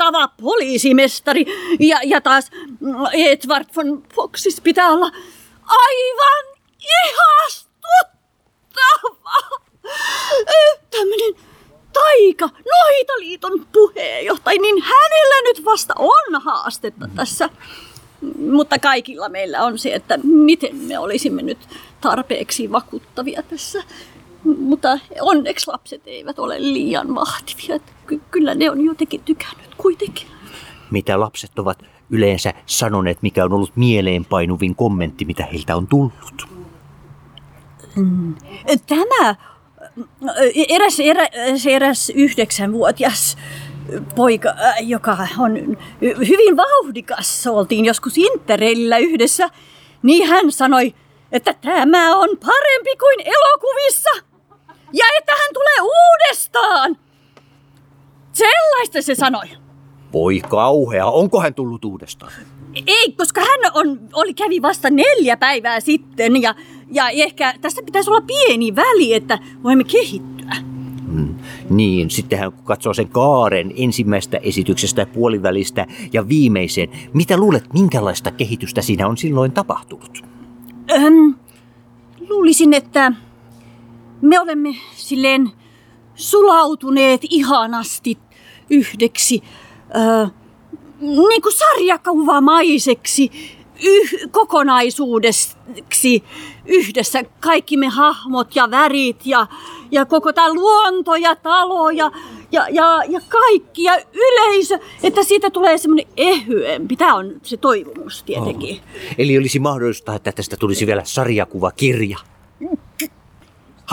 otettava 0.03 0.29
poliisimestari. 0.43 1.47
Ja, 1.81 1.99
ja 2.05 2.21
taas 2.21 2.51
Edward 3.13 3.67
von 3.77 4.03
Foxis 4.15 4.61
pitää 4.61 4.89
olla 4.89 5.11
aivan 5.67 6.59
ihastuttava. 6.81 8.13
Tämmöinen 10.91 11.35
taika, 11.93 12.49
Noitaliiton 12.49 13.67
puheenjohtaja, 13.73 14.61
niin 14.61 14.83
hänellä 14.83 15.43
nyt 15.49 15.65
vasta 15.65 15.95
on 15.99 16.43
haastetta 16.43 17.09
tässä. 17.17 17.51
Mutta 18.39 18.79
kaikilla 18.79 19.29
meillä 19.29 19.63
on 19.63 19.79
se, 19.79 19.95
että 19.95 20.19
miten 20.23 20.77
me 20.77 20.99
olisimme 20.99 21.43
nyt 21.43 21.59
tarpeeksi 22.01 22.73
vakuuttavia 22.73 23.43
tässä 23.43 23.83
mutta 24.45 24.99
onneksi 25.21 25.71
lapset 25.71 26.03
eivät 26.07 26.39
ole 26.39 26.57
liian 26.59 27.15
vahtivia. 27.15 27.79
Ky- 28.07 28.21
kyllä 28.31 28.55
ne 28.55 28.71
on 28.71 28.85
jotenkin 28.85 29.23
tykännyt 29.25 29.75
kuitenkin. 29.79 30.27
Mitä 30.91 31.21
lapset 31.21 31.59
ovat 31.59 31.83
yleensä 32.11 32.55
sanoneet, 32.67 33.19
mikä 33.23 33.45
on 33.45 33.53
ollut 33.53 33.77
mieleenpainuvin 33.77 34.77
kommentti, 34.77 35.25
mitä 35.25 35.47
heiltä 35.47 35.77
on 35.77 35.87
tullut? 35.87 36.49
Mm. 37.97 38.35
Tämä 38.87 39.35
eräs, 40.69 41.01
eräs, 41.01 41.67
eräs 41.67 42.11
yhdeksänvuotias 42.15 43.37
poika, 44.15 44.55
joka 44.81 45.29
on 45.39 45.79
hyvin 46.03 46.57
vauhdikas, 46.57 47.47
oltiin 47.47 47.85
joskus 47.85 48.19
Interellä 48.19 48.99
yhdessä, 48.99 49.51
niin 50.03 50.29
hän 50.29 50.53
sanoi, 50.53 50.95
että 51.33 51.55
tämä 51.61 52.17
on 52.17 52.29
parempi 52.29 52.97
kuin 52.99 53.21
elokuvissa 53.25 54.32
ja 54.93 55.05
että 55.19 55.33
hän 55.33 55.51
tulee 55.55 55.81
uudestaan. 55.81 56.97
Sellaista 58.33 59.03
se 59.03 59.15
sanoi. 59.15 59.47
Voi 60.13 60.41
kauhea, 60.49 61.07
onko 61.07 61.41
hän 61.41 61.55
tullut 61.55 61.85
uudestaan? 61.85 62.33
Ei, 62.87 63.13
koska 63.13 63.41
hän 63.41 63.73
on, 63.75 64.01
oli, 64.13 64.35
kävi 64.35 64.63
vasta 64.63 64.91
neljä 64.91 65.37
päivää 65.37 65.81
sitten 65.81 66.43
ja, 66.43 66.55
ja 66.91 67.09
ehkä 67.09 67.55
tästä 67.61 67.83
pitäisi 67.83 68.11
olla 68.11 68.21
pieni 68.21 68.77
väli, 68.77 69.15
että 69.15 69.39
voimme 69.63 69.85
kehittyä. 69.85 70.57
Hmm. 71.13 71.35
Niin, 71.71 72.11
sittenhän 72.11 72.53
kun 72.53 72.65
katsoo 72.65 72.95
sen 72.95 73.09
kaaren 73.09 73.73
ensimmäistä 73.77 74.39
esityksestä, 74.43 75.07
puolivälistä 75.07 75.87
ja 76.13 76.29
viimeiseen, 76.29 76.89
mitä 77.13 77.37
luulet, 77.37 77.73
minkälaista 77.73 78.31
kehitystä 78.31 78.83
siinä 78.83 79.07
on 79.09 79.17
silloin 79.17 79.53
tapahtunut? 79.53 80.25
Öm, 80.91 81.35
luulisin, 82.29 82.75
että 82.75 83.13
me 84.23 84.41
olemme 84.41 84.77
silleen 84.95 85.51
sulautuneet 86.15 87.21
ihanasti 87.31 88.19
yhdeksi 88.71 89.43
äh, 89.97 90.31
niin 91.01 91.43
kuin 91.43 91.53
sarjakuvamaiseksi 91.53 93.31
yh, 93.85 94.11
kokonaisuudeksi 94.31 96.25
yhdessä 96.67 97.25
kaikki 97.41 97.77
me 97.77 97.89
hahmot 97.89 98.57
ja 98.57 98.71
värit 98.71 99.27
ja, 99.27 99.47
ja 99.91 100.07
koko 100.07 100.33
tämä 100.33 100.55
luonto 100.55 101.15
ja 101.15 101.37
talo 101.37 101.91
ja, 101.91 102.11
ja, 102.53 102.69
ja, 102.69 103.03
ja 103.09 103.21
kaikki 103.29 103.83
ja 103.83 103.99
yleisö, 104.13 104.79
että 105.03 105.23
siitä 105.23 105.51
tulee 105.51 105.79
semmoinen 105.79 106.07
ehyempi. 106.17 106.97
Tämä 106.97 107.15
on 107.15 107.33
se 107.43 107.57
toivomus 107.57 108.23
tietenkin. 108.23 108.77
Oh. 108.77 109.15
Eli 109.19 109.39
olisi 109.39 109.59
mahdollista, 109.59 110.15
että 110.15 110.33
tästä 110.33 110.57
tulisi 110.57 110.87
vielä 110.87 111.03
sarjakuvakirja. 111.05 112.19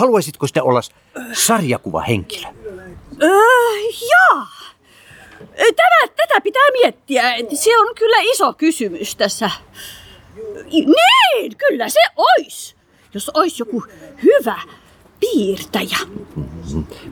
Haluaisitko 0.00 0.46
sitä 0.46 0.62
olla 0.62 0.80
sarjakuvahenkilö? 1.32 2.46
Öö, 3.22 3.30
jaa. 4.10 4.46
Tämä, 5.56 6.14
tätä 6.16 6.40
pitää 6.40 6.70
miettiä. 6.72 7.22
Se 7.54 7.78
on 7.78 7.94
kyllä 7.94 8.16
iso 8.20 8.52
kysymys 8.52 9.16
tässä. 9.16 9.50
Niin, 10.72 11.56
kyllä 11.68 11.88
se 11.88 12.00
ois. 12.16 12.76
Jos 13.14 13.30
ois 13.34 13.58
joku 13.58 13.84
hyvä 14.22 14.60
piirtäjä. 15.20 15.98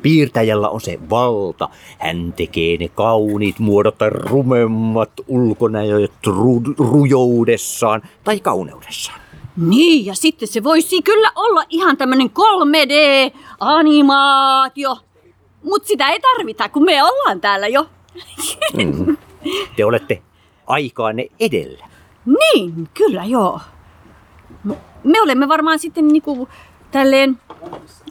Piirtäjällä 0.03 0.69
on 0.69 0.81
se 0.81 0.99
valta. 1.11 1.69
Hän 1.99 2.33
tekee 2.33 2.77
ne 2.77 2.89
kauniit 2.89 3.59
muodot 3.59 3.99
tai 3.99 4.11
rumemmat 4.11 5.11
ulkonäöt 5.27 6.13
ru- 6.27 6.75
rujoudessaan 6.93 8.03
tai 8.25 8.41
kauneudessaan. 8.41 9.21
Niin, 9.59 10.07
ja 10.07 10.15
sitten 10.15 10.49
se 10.49 10.65
voisi 10.65 11.03
kyllä 11.03 11.33
olla 11.35 11.65
ihan 11.69 11.97
tämmöinen 11.97 12.31
3D-animaatio. 12.31 14.97
Mutta 15.63 15.89
sitä 15.89 16.09
ei 16.09 16.21
tarvita, 16.21 16.69
kun 16.69 16.85
me 16.85 17.05
ollaan 17.05 17.41
täällä 17.41 17.69
jo. 17.69 17.87
Mm. 18.75 19.17
Te 19.77 19.85
olette 19.85 20.23
aikaanne 20.67 21.27
edellä. 21.41 21.87
Niin, 22.27 22.89
kyllä 22.95 23.25
joo. 23.25 23.61
me 25.05 25.21
olemme 25.23 25.49
varmaan 25.49 25.79
sitten 25.79 26.09
niinku 26.09 26.49
tälleen, 26.91 27.41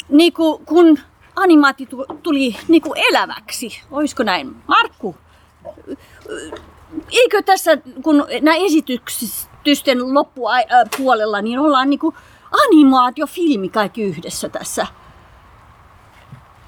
niinku 0.09 0.61
kun 0.65 0.99
animaatti 1.35 1.85
tu- 1.85 2.05
tuli 2.23 2.55
niinku 2.67 2.93
eläväksi. 3.09 3.81
Oisko 3.91 4.23
näin? 4.23 4.55
Markku, 4.67 5.15
eikö 7.11 7.41
tässä, 7.41 7.77
kun 8.03 8.25
nämä 8.41 8.55
esitysten 9.67 10.13
loppupuolella, 10.13 11.41
niin 11.41 11.59
ollaan 11.59 11.89
niinku 11.89 12.13
animaatiofilmi 12.51 13.69
kaikki 13.69 14.03
yhdessä 14.03 14.49
tässä. 14.49 14.87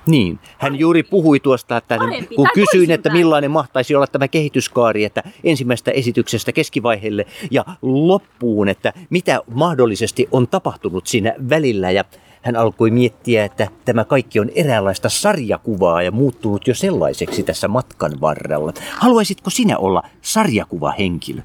Niin, 0.06 0.40
hän 0.58 0.80
juuri 0.80 1.04
puhui 1.04 1.40
tuosta, 1.40 1.78
että 1.78 1.98
Parempi, 1.98 2.36
kun 2.36 2.48
kysyin, 2.54 2.92
että 2.92 3.12
millainen 3.12 3.52
mahtaisi 3.52 3.96
olla 3.96 4.08
tämä 4.08 4.28
kehityskaari, 4.28 5.04
että 5.04 5.24
ensimmäisestä 5.44 5.92
esityksestä 5.92 6.52
keskivaiheelle 6.52 7.26
ja 7.52 7.66
loppuun, 7.82 8.70
että 8.70 8.94
mitä 9.10 9.42
mahdollisesti 9.54 10.28
on 10.32 10.48
tapahtunut 10.48 11.08
siinä 11.08 11.34
välillä 11.50 11.92
ja 11.92 12.04
hän 12.42 12.56
alkoi 12.56 12.92
miettiä, 12.92 13.46
että 13.46 13.68
tämä 13.86 14.06
kaikki 14.06 14.40
on 14.40 14.50
eräänlaista 14.56 15.10
sarjakuvaa 15.10 16.04
ja 16.04 16.12
muuttunut 16.12 16.68
jo 16.68 16.76
sellaiseksi 16.76 17.44
tässä 17.44 17.68
matkan 17.68 18.22
varrella. 18.22 18.74
Haluaisitko 18.98 19.50
sinä 19.50 19.78
olla 19.78 20.04
sarjakuvahenkilö? 20.22 21.42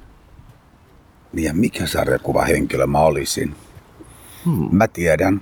Niin 1.35 1.45
ja 1.45 1.53
mikä 1.53 1.87
sarjakuvahenkilö 1.87 2.87
mä 2.87 2.99
olisin? 2.99 3.55
Hmm. 4.45 4.67
Mä 4.71 4.87
tiedän. 4.87 5.41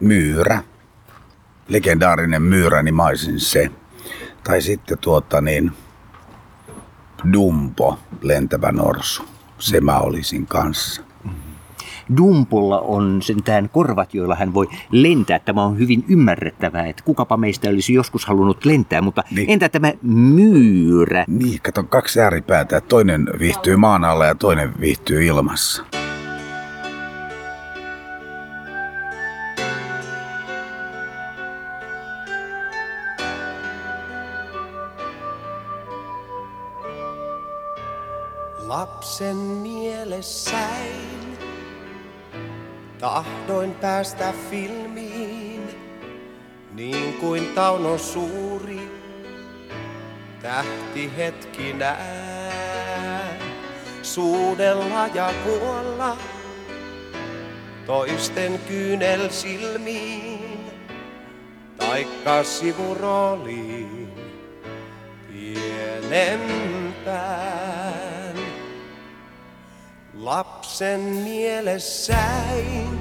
Myyrä. 0.00 0.62
Legendaarinen 1.68 2.42
myyrä, 2.42 2.82
niin 2.82 2.94
mä 2.94 3.04
olisin 3.04 3.40
se. 3.40 3.70
Tai 4.44 4.62
sitten 4.62 4.98
tuota 4.98 5.40
niin, 5.40 5.72
Dumpo, 7.32 7.98
lentävä 8.22 8.72
norsu. 8.72 9.24
Se 9.58 9.80
mä 9.80 9.98
olisin 9.98 10.46
kanssa. 10.46 11.02
Dumpolla 12.16 12.80
on 12.80 13.22
sentään 13.22 13.68
korvat, 13.68 14.14
joilla 14.14 14.34
hän 14.34 14.54
voi 14.54 14.68
lentää. 14.90 15.38
Tämä 15.38 15.64
on 15.64 15.78
hyvin 15.78 16.04
ymmärrettävää, 16.08 16.86
että 16.86 17.02
kukapa 17.04 17.36
meistä 17.36 17.68
olisi 17.68 17.94
joskus 17.94 18.26
halunnut 18.26 18.64
lentää, 18.64 19.02
mutta 19.02 19.22
niin. 19.30 19.50
entä 19.50 19.68
tämä 19.68 19.92
myyrä? 20.02 21.24
Niin, 21.28 21.60
kato 21.62 21.84
kaksi 21.84 22.20
ääripäätä. 22.20 22.80
Toinen 22.80 23.26
viihtyy 23.38 23.76
maan 23.76 24.04
alla 24.04 24.26
ja 24.26 24.34
toinen 24.34 24.72
viihtyy 24.80 25.26
ilmassa. 25.26 25.84
Lapsen 38.66 39.36
tahdoin 43.02 43.74
päästä 43.74 44.32
filmiin, 44.50 45.62
niin 46.72 47.12
kuin 47.12 47.48
Tauno 47.54 47.98
suuri 47.98 48.90
tähti 50.42 51.16
hetkinään. 51.16 52.02
Suudella 54.02 55.06
ja 55.14 55.34
kuolla 55.44 56.16
toisten 57.86 58.60
kyynel 58.68 59.28
silmiin, 59.30 60.60
taikka 61.78 62.44
sivurooliin 62.44 64.12
pienempään. 65.28 66.42
Lapsen 70.72 71.00
mielessäin 71.00 73.00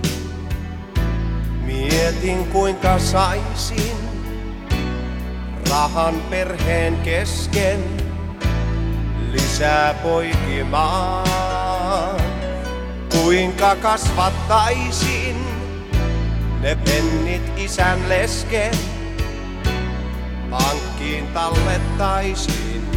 mietin 1.66 2.48
kuinka 2.48 3.00
saisin 3.00 3.98
rahan 5.70 6.16
perheen 6.30 6.98
kesken 6.98 7.80
lisää 9.32 9.94
poikimaan. 9.94 11.28
Kuinka 13.12 13.76
kasvattaisin 13.76 15.46
ne 16.60 16.76
pennit 16.76 17.52
isän 17.58 18.10
lesken, 18.10 18.74
pankkiin 20.50 21.28
tallettaisin 21.28 22.92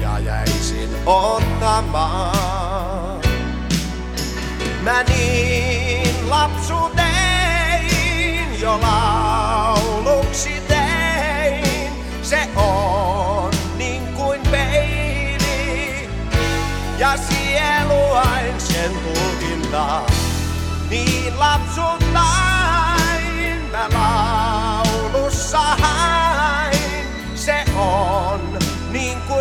ja 0.00 0.18
jäisin 0.18 0.90
ottamaan. 1.06 2.63
Mä 4.84 5.02
niin 5.02 6.30
lapsuuteen 6.30 7.90
jo 8.60 8.80
lauluksi 8.80 10.62
tein. 10.68 11.92
Se 12.22 12.48
on 12.56 13.50
niin 13.78 14.02
kuin 14.06 14.40
peili 14.50 16.08
ja 16.98 17.16
sieluain 17.16 18.60
sen 18.60 18.90
tulkinta. 18.90 20.02
Niin 20.90 21.38
lapsuutain 21.38 22.14
mä 23.72 23.88
laulussa 23.94 25.58
hain. 25.58 27.06
Se 27.34 27.64
on 27.76 28.58
niin 28.90 29.18
kuin 29.28 29.33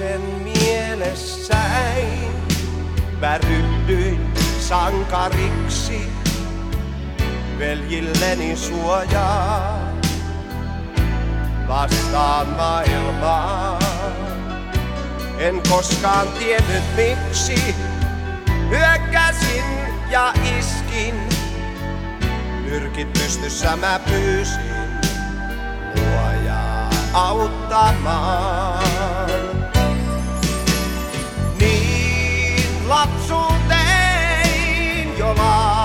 Lapsen 0.00 0.20
mielessäin 0.20 2.32
mä 3.20 4.20
sankariksi 4.60 6.12
veljilleni 7.58 8.56
suojaa 8.56 9.88
vastaan 11.68 12.48
maailmaa. 12.48 13.78
En 15.38 15.62
koskaan 15.68 16.28
tiennyt 16.28 16.84
miksi 16.96 17.74
hyökkäsin 18.70 19.64
ja 20.10 20.34
iskin. 20.58 21.14
Nyrkit 22.64 23.12
pystyssä 23.12 23.76
mä 23.76 24.00
pyysin 24.06 24.60
luojaa 25.96 26.90
auttamaan. 27.12 28.80
Lapsuuteen 32.90 33.78
jo 35.18 35.34
lauluksi 35.34 35.79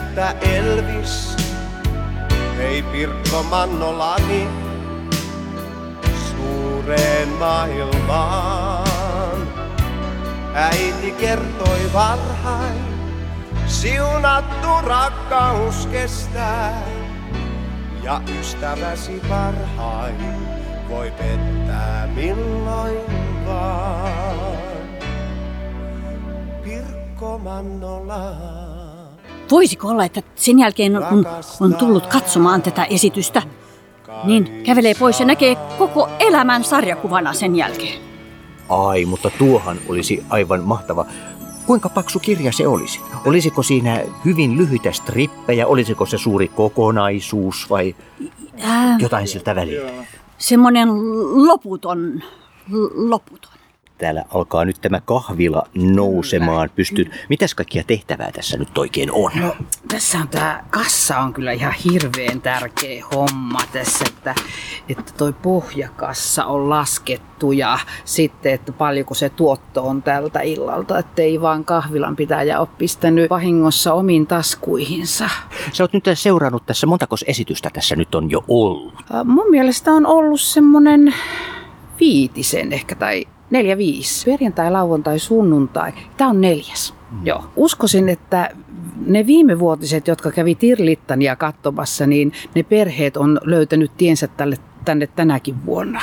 että 0.00 0.34
Elvis 0.40 1.36
ei 2.58 2.82
Pirkko 2.82 3.42
Mannolani 3.42 4.48
suureen 6.30 7.28
maailmaan. 7.28 8.88
Äiti 10.54 11.10
kertoi 11.10 11.92
varhain, 11.92 12.84
siunattu 13.66 14.68
rakkaus 14.82 15.86
kestää. 15.86 16.82
Ja 18.02 18.20
ystäväsi 18.40 19.22
parhain 19.28 20.34
voi 20.88 21.10
pettää 21.10 22.08
milloin 22.14 23.00
vaan. 23.46 24.10
Pirkko 26.64 27.38
Mannola. 27.38 28.59
Voisiko 29.50 29.88
olla, 29.88 30.04
että 30.04 30.22
sen 30.34 30.58
jälkeen 30.58 30.92
kun 31.08 31.26
on 31.60 31.74
tullut 31.74 32.06
katsomaan 32.06 32.62
tätä 32.62 32.84
esitystä, 32.84 33.42
niin 34.24 34.62
kävelee 34.64 34.94
pois 34.94 35.20
ja 35.20 35.26
näkee 35.26 35.56
koko 35.78 36.08
elämän 36.18 36.64
sarjakuvana 36.64 37.32
sen 37.32 37.56
jälkeen. 37.56 38.02
Ai, 38.68 39.04
mutta 39.04 39.30
tuohan 39.38 39.78
olisi 39.88 40.24
aivan 40.28 40.62
mahtava. 40.64 41.06
Kuinka 41.66 41.88
paksu 41.88 42.18
kirja 42.18 42.52
se 42.52 42.66
olisi? 42.66 43.00
Olisiko 43.26 43.62
siinä 43.62 44.00
hyvin 44.24 44.56
lyhyitä 44.58 44.92
strippejä? 44.92 45.66
Olisiko 45.66 46.06
se 46.06 46.18
suuri 46.18 46.48
kokonaisuus 46.48 47.70
vai? 47.70 47.96
Ää, 48.62 48.96
Jotain 49.00 49.28
siltä 49.28 49.54
väliltä. 49.54 49.92
semmoinen 50.38 50.88
loputon, 51.48 52.22
loputon. 52.94 53.52
Täällä 54.00 54.24
alkaa 54.34 54.64
nyt 54.64 54.76
tämä 54.80 55.00
kahvila 55.00 55.62
nousemaan 55.74 56.70
pystyyn. 56.76 57.10
Mitäs 57.28 57.54
kaikkia 57.54 57.82
tehtävää 57.86 58.32
tässä 58.32 58.58
nyt 58.58 58.78
oikein 58.78 59.12
on? 59.12 59.30
No, 59.34 59.56
tässä 59.88 60.18
on 60.18 60.28
tämä 60.28 60.64
kassa 60.70 61.18
on 61.18 61.32
kyllä 61.32 61.52
ihan 61.52 61.74
hirveän 61.84 62.40
tärkeä 62.40 63.04
homma 63.14 63.58
tässä, 63.72 64.04
että, 64.08 64.34
että 64.88 65.12
toi 65.16 65.32
pohjakassa 65.32 66.44
on 66.44 66.70
laskettu 66.70 67.52
ja 67.52 67.78
sitten, 68.04 68.52
että 68.52 68.72
paljonko 68.72 69.14
se 69.14 69.28
tuotto 69.28 69.86
on 69.86 70.02
tältä 70.02 70.40
illalta, 70.40 70.98
ettei 70.98 71.40
vaan 71.40 71.64
kahvilan 71.64 72.16
pitäjä 72.16 72.60
ole 72.60 72.68
pistänyt 72.78 73.30
vahingossa 73.30 73.92
omiin 73.92 74.26
taskuihinsa. 74.26 75.28
Sä 75.72 75.84
oot 75.84 75.92
nyt 75.92 76.04
seurannut 76.14 76.66
tässä, 76.66 76.86
montako 76.86 77.16
esitystä 77.26 77.70
tässä 77.72 77.96
nyt 77.96 78.14
on 78.14 78.30
jo 78.30 78.44
ollut? 78.48 78.94
Mun 79.24 79.50
mielestä 79.50 79.92
on 79.92 80.06
ollut 80.06 80.40
semmonen 80.40 81.14
viitisen 82.00 82.72
ehkä 82.72 82.94
tai 82.94 83.26
neljä 83.50 83.78
viisi. 83.78 84.30
Perjantai, 84.30 84.70
lauantai, 84.70 85.18
sunnuntai. 85.18 85.92
Tämä 86.16 86.30
on 86.30 86.40
neljäs. 86.40 86.94
Mm. 87.10 87.26
Joo. 87.26 87.44
Uskoisin, 87.56 88.08
että 88.08 88.50
ne 89.06 89.26
viimevuotiset, 89.26 90.08
jotka 90.08 90.30
kävi 90.30 90.54
Tirlittania 90.54 91.36
katsomassa, 91.36 92.06
niin 92.06 92.32
ne 92.54 92.62
perheet 92.62 93.16
on 93.16 93.40
löytänyt 93.44 93.90
tiensä 93.96 94.28
tälle, 94.28 94.56
tänne 94.84 95.06
tänäkin 95.06 95.66
vuonna. 95.66 96.00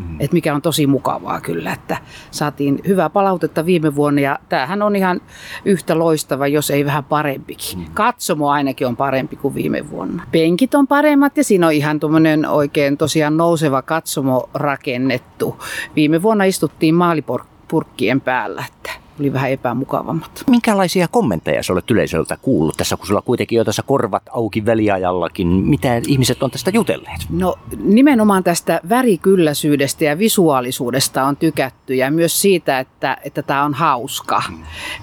Mm. 0.00 0.16
Et 0.20 0.32
mikä 0.32 0.54
on 0.54 0.62
tosi 0.62 0.86
mukavaa 0.86 1.40
kyllä, 1.40 1.72
että 1.72 1.96
saatiin 2.30 2.80
hyvää 2.86 3.10
palautetta 3.10 3.66
viime 3.66 3.94
vuonna 3.94 4.20
ja 4.20 4.38
tämähän 4.48 4.82
on 4.82 4.96
ihan 4.96 5.20
yhtä 5.64 5.98
loistava, 5.98 6.46
jos 6.46 6.70
ei 6.70 6.84
vähän 6.84 7.04
parempikin. 7.04 7.78
Mm. 7.78 7.84
Katsomo 7.94 8.50
ainakin 8.50 8.86
on 8.86 8.96
parempi 8.96 9.36
kuin 9.36 9.54
viime 9.54 9.90
vuonna. 9.90 10.22
Penkit 10.32 10.74
on 10.74 10.86
paremmat 10.86 11.36
ja 11.36 11.44
siinä 11.44 11.66
on 11.66 11.72
ihan 11.72 12.00
tuommoinen 12.00 12.46
oikein 12.46 12.96
tosiaan 12.96 13.36
nouseva 13.36 13.82
katsomo 13.82 14.50
rakennettu. 14.54 15.56
Viime 15.96 16.22
vuonna 16.22 16.44
istuttiin 16.44 16.94
maalipurkkien 16.94 18.20
päällä, 18.20 18.64
että 18.68 18.99
oli 19.20 19.32
vähän 19.32 19.50
epämukavammat. 19.50 20.44
Minkälaisia 20.50 21.08
kommentteja 21.08 21.62
sä 21.62 21.72
olet 21.72 21.90
yleisöltä 21.90 22.38
kuullut 22.42 22.76
tässä, 22.76 22.96
kun 22.96 23.06
sulla 23.06 23.22
kuitenkin 23.22 23.60
on 23.60 23.66
tässä 23.66 23.82
korvat 23.82 24.22
auki 24.30 24.66
väliajallakin? 24.66 25.48
Mitä 25.48 26.00
ihmiset 26.08 26.42
on 26.42 26.50
tästä 26.50 26.70
jutelleet? 26.70 27.20
No 27.30 27.58
nimenomaan 27.84 28.44
tästä 28.44 28.80
värikylläisyydestä 28.88 30.04
ja 30.04 30.18
visuaalisuudesta 30.18 31.24
on 31.24 31.36
tykätty 31.36 31.94
ja 31.94 32.10
myös 32.10 32.40
siitä, 32.40 32.78
että 32.78 33.16
että 33.24 33.42
tämä 33.42 33.64
on 33.64 33.74
hauska. 33.74 34.42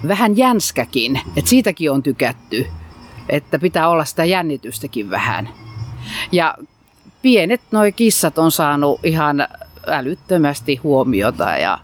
Vähän 0.08 0.36
jänskäkin, 0.36 1.20
että 1.36 1.50
siitäkin 1.50 1.90
on 1.90 2.02
tykätty, 2.02 2.66
että 3.28 3.58
pitää 3.58 3.88
olla 3.88 4.04
sitä 4.04 4.24
jännitystäkin 4.24 5.10
vähän. 5.10 5.48
Ja 6.32 6.54
pienet 7.22 7.60
noi 7.70 7.92
kissat 7.92 8.38
on 8.38 8.50
saanut 8.52 9.00
ihan 9.04 9.48
älyttömästi 9.86 10.76
huomiota 10.76 11.44
ja 11.44 11.78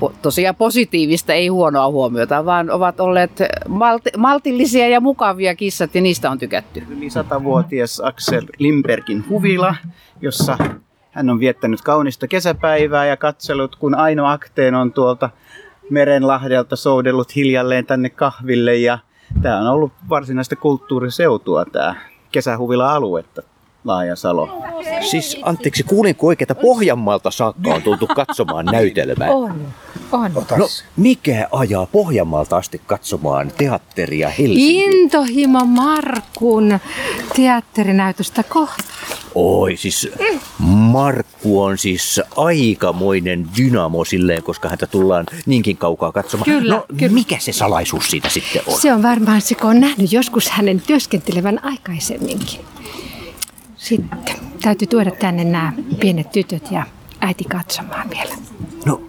po- 0.00 0.12
tosiaan 0.22 0.56
positiivista, 0.56 1.32
ei 1.32 1.48
huonoa 1.48 1.88
huomiota, 1.88 2.44
vaan 2.44 2.70
ovat 2.70 3.00
olleet 3.00 3.42
malti- 3.68 4.18
maltillisia 4.18 4.88
ja 4.88 5.00
mukavia 5.00 5.54
kissat 5.54 5.94
ja 5.94 6.00
niistä 6.00 6.30
on 6.30 6.38
tykätty. 6.38 6.82
Yli 6.90 7.10
satavuotias 7.10 8.00
Axel 8.04 8.46
Limbergin 8.58 9.24
huvila, 9.28 9.74
jossa 10.20 10.58
hän 11.10 11.30
on 11.30 11.40
viettänyt 11.40 11.82
kaunista 11.82 12.28
kesäpäivää 12.28 13.06
ja 13.06 13.16
katsellut, 13.16 13.76
kun 13.76 13.94
Aino 13.94 14.26
Akteen 14.26 14.74
on 14.74 14.92
tuolta 14.92 15.30
Merenlahdelta 15.90 16.76
soudellut 16.76 17.36
hiljalleen 17.36 17.86
tänne 17.86 18.10
kahville. 18.10 18.76
Ja 18.76 18.98
tämä 19.42 19.60
on 19.60 19.66
ollut 19.66 19.92
varsinaista 20.08 20.56
kulttuuriseutua, 20.56 21.64
tämä 21.64 21.94
kesähuvila-aluetta. 22.32 23.42
Laajasalo. 23.86 24.48
Siis 25.10 25.36
anteeksi, 25.42 25.82
kuulinko 25.82 26.26
oikein, 26.26 26.44
että 26.44 26.62
Pohjanmaalta 26.62 27.30
saakka 27.30 27.74
on 27.74 27.82
tultu 27.82 28.06
katsomaan 28.06 28.66
näytelmää? 28.66 29.30
On, 29.30 29.66
on. 30.12 30.32
No, 30.56 30.68
mikä 30.96 31.48
ajaa 31.52 31.86
Pohjanmaalta 31.86 32.56
asti 32.56 32.80
katsomaan 32.86 33.52
teatteria 33.58 34.28
Helsinkiin? 34.28 34.92
Intohimo 34.92 35.64
Markun 35.64 36.78
teatterinäytöstä 37.36 38.42
kohtaan. 38.42 38.88
Oi, 39.34 39.76
siis 39.76 40.08
Markku 40.68 41.62
on 41.62 41.78
siis 41.78 42.20
aikamoinen 42.36 43.48
dynamo 43.58 44.04
silleen, 44.04 44.42
koska 44.42 44.68
häntä 44.68 44.86
tullaan 44.86 45.26
niinkin 45.46 45.76
kaukaa 45.76 46.12
katsomaan. 46.12 46.44
Kyllä, 46.44 46.74
no, 46.74 46.86
kyllä. 46.96 47.12
mikä 47.12 47.38
se 47.38 47.52
salaisuus 47.52 48.10
siitä 48.10 48.28
sitten 48.28 48.62
on? 48.66 48.80
Se 48.80 48.92
on 48.92 49.02
varmaan 49.02 49.40
se, 49.40 49.54
kun 49.54 49.70
on 49.70 49.80
nähnyt 49.80 50.12
joskus 50.12 50.48
hänen 50.48 50.80
työskentelevän 50.86 51.64
aikaisemminkin. 51.64 52.60
Sitten 53.88 54.18
täytyy 54.62 54.88
tuoda 54.88 55.10
tänne 55.10 55.44
nämä 55.44 55.72
pienet 56.00 56.32
tytöt 56.32 56.70
ja 56.70 56.86
äiti 57.20 57.44
katsomaan 57.44 58.10
vielä. 58.10 58.34
No, 58.84 59.02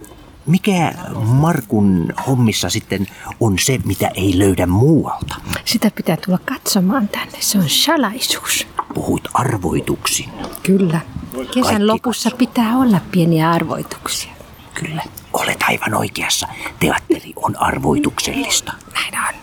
mikä 0.46 0.94
Markun 1.24 2.12
hommissa 2.26 2.70
sitten 2.70 3.06
on 3.40 3.58
se, 3.58 3.78
mitä 3.84 4.10
ei 4.14 4.38
löydä 4.38 4.66
muualta? 4.66 5.34
Sitä 5.64 5.90
pitää 5.94 6.16
tulla 6.26 6.38
katsomaan 6.44 7.08
tänne. 7.08 7.38
Se 7.40 7.58
on 7.58 7.68
salaisuus. 7.68 8.66
Puhuit 8.94 9.24
arvoituksin. 9.34 10.30
Kyllä. 10.62 11.00
Kesän 11.32 11.62
Kaikki 11.62 11.84
lopussa 11.84 12.30
pitää 12.38 12.76
olla 12.76 13.00
pieniä 13.10 13.50
arvoituksia. 13.50 14.37
Kyllä, 14.80 15.02
olet 15.32 15.64
aivan 15.68 15.94
oikeassa. 15.94 16.48
Teatteri 16.80 17.32
on 17.36 17.62
arvoituksellista. 17.62 18.72
Näin 18.94 19.14
on. 19.28 19.34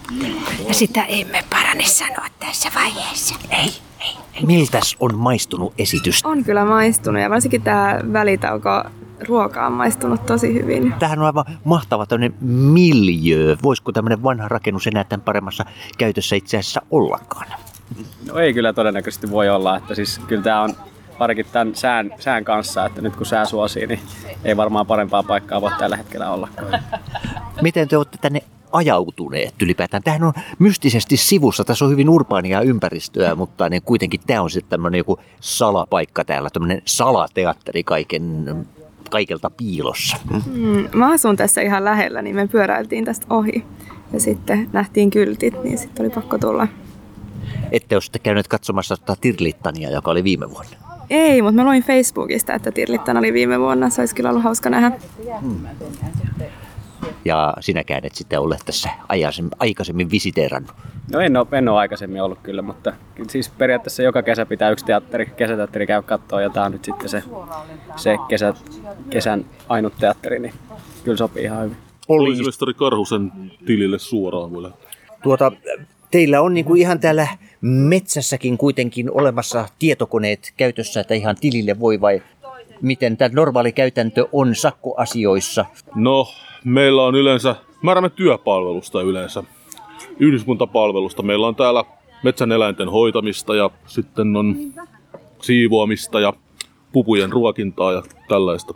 Ja 0.68 0.74
sitä 0.74 1.04
emme 1.04 1.44
parane 1.50 1.86
sanoa 1.86 2.26
tässä 2.40 2.70
vaiheessa. 2.76 3.36
Ei, 3.50 3.70
ei. 4.00 4.46
Miltäs 4.46 4.96
on 5.00 5.18
maistunut 5.18 5.74
esitys? 5.78 6.26
On 6.26 6.44
kyllä 6.44 6.66
maistunut 6.66 7.22
ja 7.22 7.30
varsinkin 7.30 7.62
tämä 7.62 8.00
välitauko 8.14 8.84
ruoka 9.28 9.66
on 9.66 9.74
maistunut 9.74 10.26
tosi 10.26 10.54
hyvin. 10.54 10.94
Tämähän 11.00 11.20
on 11.20 11.26
aivan 11.26 11.46
mahtava 11.64 12.06
tämmöinen 12.06 12.36
miljö. 12.74 13.58
Voisiko 13.64 13.92
tämmöinen 13.92 14.24
vanha 14.24 14.48
rakennus 14.48 14.88
enää 14.88 15.04
tämän 15.04 15.24
paremmassa 15.24 15.66
käytössä 15.98 16.36
itse 16.36 16.58
asiassa 16.58 16.82
ollakaan? 16.92 17.48
No 18.28 18.40
ei 18.40 18.54
kyllä 18.54 18.74
todennäköisesti 18.74 19.32
voi 19.32 19.50
olla, 19.50 19.78
että 19.78 19.96
siis 19.96 20.22
kyllä 20.28 20.44
tämä 20.44 20.62
on 20.62 20.76
varsinkin 21.20 21.46
tämän 21.52 21.76
sään, 21.76 22.12
sään 22.20 22.46
kanssa, 22.46 22.86
että 22.86 23.02
nyt 23.02 23.16
kun 23.16 23.26
sää 23.26 23.46
suosii, 23.46 23.88
niin 23.88 24.00
ei 24.44 24.58
varmaan 24.58 24.86
parempaa 24.86 25.24
paikkaa 25.24 25.62
voi 25.62 25.72
tällä 25.80 25.98
hetkellä 25.98 26.32
ollakaan. 26.32 26.84
Miten 27.62 27.88
te 27.88 27.98
olette 27.98 28.18
tänne 28.22 28.42
ajautuneet 28.72 29.62
ylipäätään? 29.62 30.04
Tämähän 30.04 30.24
on 30.24 30.34
mystisesti 30.60 31.18
sivussa. 31.18 31.64
Tässä 31.64 31.86
on 31.86 31.92
hyvin 31.92 32.10
urbaania 32.10 32.62
ympäristöä, 32.62 33.36
mutta 33.36 33.70
niin 33.70 33.82
kuitenkin 33.82 34.20
tämä 34.28 34.42
on 34.42 34.50
sitten 34.50 34.70
tämmöinen 34.70 34.98
joku 34.98 35.20
salapaikka 35.40 36.26
täällä, 36.26 36.50
tämmöinen 36.50 36.82
salateatteri 36.86 37.84
kaiken, 37.84 38.56
kaikelta 39.10 39.50
piilossa. 39.50 40.18
Mm, 40.54 40.88
mä 40.94 41.12
asun 41.12 41.36
tässä 41.36 41.62
ihan 41.62 41.86
lähellä, 41.86 42.22
niin 42.22 42.36
me 42.36 42.48
pyöräiltiin 42.48 43.06
tästä 43.06 43.28
ohi. 43.30 43.66
Ja 44.14 44.20
sitten 44.20 44.70
nähtiin 44.74 45.10
kyltit, 45.10 45.64
niin 45.64 45.78
sitten 45.78 46.06
oli 46.06 46.10
pakko 46.10 46.38
tulla. 46.38 46.68
Ette 47.72 47.96
ole 47.96 48.02
sitten 48.02 48.22
käyneet 48.22 48.48
katsomassa 48.48 48.96
Tirlittania, 49.22 49.90
joka 49.90 50.12
oli 50.12 50.24
viime 50.24 50.50
vuonna. 50.50 50.85
Ei, 51.10 51.42
mutta 51.42 51.56
mä 51.56 51.64
luin 51.64 51.84
Facebookista, 51.84 52.54
että 52.54 52.72
Tirlittan 52.72 53.18
oli 53.18 53.34
viime 53.34 53.60
vuonna. 53.60 53.90
Se 53.90 54.02
olisi 54.02 54.16
kyllä 54.16 54.30
ollut 54.30 54.44
hauska 54.44 54.70
nähdä. 54.70 54.92
Ja 57.26 57.54
sinäkään 57.60 58.06
et 58.06 58.16
sitten 58.16 58.40
ole 58.40 58.58
tässä 58.66 58.90
aikaisemmin, 59.10 59.52
aikaisemmin 59.60 60.12
visiteerannut. 60.12 60.72
No 61.12 61.20
en 61.20 61.38
ole, 61.38 61.48
en 61.52 61.70
ole 61.70 61.80
aikaisemmin 61.80 62.22
ollut 62.22 62.40
kyllä, 62.44 62.62
mutta 62.62 62.94
siis 63.28 63.50
periaatteessa 63.50 64.04
joka 64.04 64.24
kesä 64.24 64.46
pitää 64.46 64.70
yksi 64.70 64.86
teatteri, 64.86 65.26
kesäteatteri 65.26 65.88
käy 65.88 66.02
katsoa 66.02 66.42
ja 66.42 66.50
tämä 66.50 66.66
on 66.66 66.72
nyt 66.72 66.86
sitten 66.86 67.10
se, 67.10 67.24
se 67.96 68.18
kesä, 68.28 68.54
kesän 69.10 69.46
ainut 69.70 69.94
teatteri, 70.00 70.40
niin 70.40 70.54
kyllä 71.04 71.18
sopii 71.18 71.44
ihan 71.44 71.64
hyvin. 71.64 71.78
Poliisimestari 72.08 72.74
Karhusen 72.74 73.32
tilille 73.66 74.00
suoraan 74.00 74.64
lähteä. 74.64 74.90
Tuota, 75.24 75.52
teillä 76.16 76.42
on 76.42 76.54
niin 76.54 76.66
kuin 76.66 76.82
ihan 76.82 77.00
täällä 77.00 77.28
metsässäkin 77.62 78.58
kuitenkin 78.58 79.12
olemassa 79.12 79.66
tietokoneet 79.80 80.54
käytössä, 80.58 81.02
että 81.02 81.14
ihan 81.14 81.36
tilille 81.42 81.80
voi 81.80 82.02
vai 82.02 82.22
miten 82.82 83.18
tämä 83.18 83.30
normaali 83.34 83.72
käytäntö 83.72 84.28
on 84.32 84.56
sakkoasioissa? 84.56 85.66
No, 85.96 86.28
meillä 86.64 87.04
on 87.04 87.16
yleensä, 87.16 87.56
määrämme 87.82 88.10
työpalvelusta 88.10 89.02
yleensä, 89.02 89.44
yhdyskuntapalvelusta. 90.20 91.24
Meillä 91.24 91.48
on 91.48 91.56
täällä 91.56 91.84
metsän 92.24 92.52
eläinten 92.52 92.90
hoitamista 92.90 93.56
ja 93.56 93.70
sitten 93.86 94.36
on 94.36 94.56
siivoamista 95.42 96.20
ja 96.20 96.34
pupujen 96.92 97.32
ruokintaa 97.32 97.92
ja 97.92 98.04
tällaista. 98.28 98.74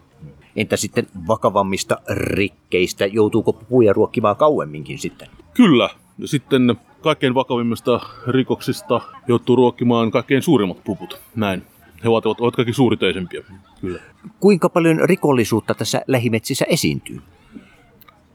Entä 0.56 0.78
sitten 0.78 1.08
vakavammista 1.28 1.98
rikkeistä? 2.10 3.06
Joutuuko 3.06 3.54
puhuja 3.54 3.94
ruokkimaan 3.94 4.36
kauemminkin 4.36 5.00
sitten? 5.00 5.28
Kyllä, 5.54 5.90
ja 6.18 6.28
sitten 6.28 6.76
kaikkein 7.02 7.36
vakavimmista 7.36 8.00
rikoksista 8.28 9.02
joutuu 9.28 9.56
ruokkimaan 9.56 10.12
kaikkein 10.12 10.42
suurimmat 10.42 10.84
puput. 10.84 11.20
Näin. 11.36 11.64
He 12.04 12.10
ovat, 12.10 12.26
ovat 12.26 12.56
kaikki 12.56 12.74
suuriteisempiä. 12.74 13.44
Kyllä. 13.82 14.02
Kuinka 14.40 14.70
paljon 14.70 15.00
rikollisuutta 15.04 15.74
tässä 15.74 16.02
lähimetsissä 16.08 16.66
esiintyy? 16.70 17.22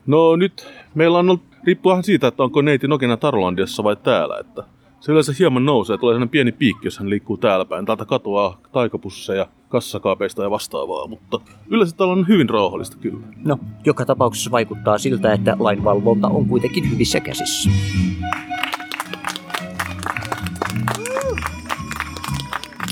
No 0.07 0.37
nyt 0.37 0.69
meillä 0.95 1.19
on 1.19 1.31
ollut, 1.31 1.43
riippuahan 1.65 2.05
siitä, 2.05 2.27
että 2.27 2.43
onko 2.43 2.62
neiti 2.62 2.89
Nokina 2.89 3.17
Tarolandiassa 3.17 3.85
vai 3.85 3.97
täällä. 3.97 4.39
Että 4.39 4.65
se 5.01 5.12
yleensä 5.12 5.33
hieman 5.39 5.65
nousee. 5.65 5.99
Tulee 5.99 6.12
sellainen 6.12 6.29
pieni 6.29 6.53
piikki, 6.53 6.87
jos 6.87 6.99
hän 6.99 7.11
liikkuu 7.11 7.37
täällä 7.37 7.65
päin. 7.65 7.87
Täältä 7.87 8.05
katoaa 8.05 8.61
taikapusseja, 8.73 9.47
kassakaapeista 9.69 10.43
ja 10.43 10.51
vastaavaa, 10.51 11.07
mutta 11.07 11.41
yleensä 11.69 11.97
täällä 11.97 12.12
on 12.12 12.29
hyvin 12.29 12.49
rauhallista 12.49 12.97
kyllä. 12.97 13.27
No, 13.45 13.59
joka 13.85 14.05
tapauksessa 14.05 14.51
vaikuttaa 14.51 14.99
siltä, 14.99 15.33
että 15.33 15.57
lainvalvonta 15.59 16.29
on 16.29 16.49
kuitenkin 16.49 16.91
hyvissä 16.91 17.21
käsissä. 17.21 17.71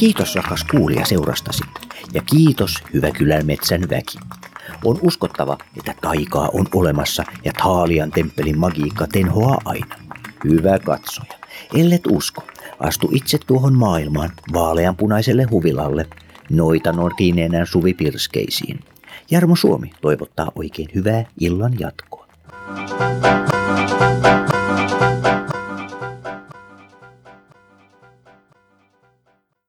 Kiitos 0.02 0.34
rakas 0.34 0.64
kuulija 0.64 1.04
seurastasi 1.04 1.62
ja 2.14 2.22
kiitos 2.22 2.84
hyvä 2.94 3.10
kylän 3.10 3.46
metsän 3.46 3.80
väki. 3.90 4.18
On 4.84 4.98
uskottava, 5.02 5.58
että 5.76 5.94
taikaa 6.00 6.48
on 6.52 6.66
olemassa 6.74 7.24
ja 7.44 7.52
Taalian 7.62 8.10
temppelin 8.10 8.58
magiikka 8.58 9.06
tenhoaa 9.06 9.58
aina. 9.64 9.96
Hyvä 10.44 10.78
katsoja, 10.78 11.38
ellet 11.74 12.00
usko, 12.08 12.42
astu 12.80 13.08
itse 13.12 13.38
tuohon 13.46 13.74
maailmaan 13.74 14.30
vaaleanpunaiselle 14.52 15.42
huvilalle, 15.50 16.06
noita 16.50 16.92
norkiineenään 16.92 17.66
suvipirskeisiin. 17.66 18.80
Jarmo 19.30 19.56
Suomi 19.56 19.90
toivottaa 20.00 20.52
oikein 20.54 20.88
hyvää 20.94 21.24
illan 21.40 21.72
jatkoa. 21.80 22.26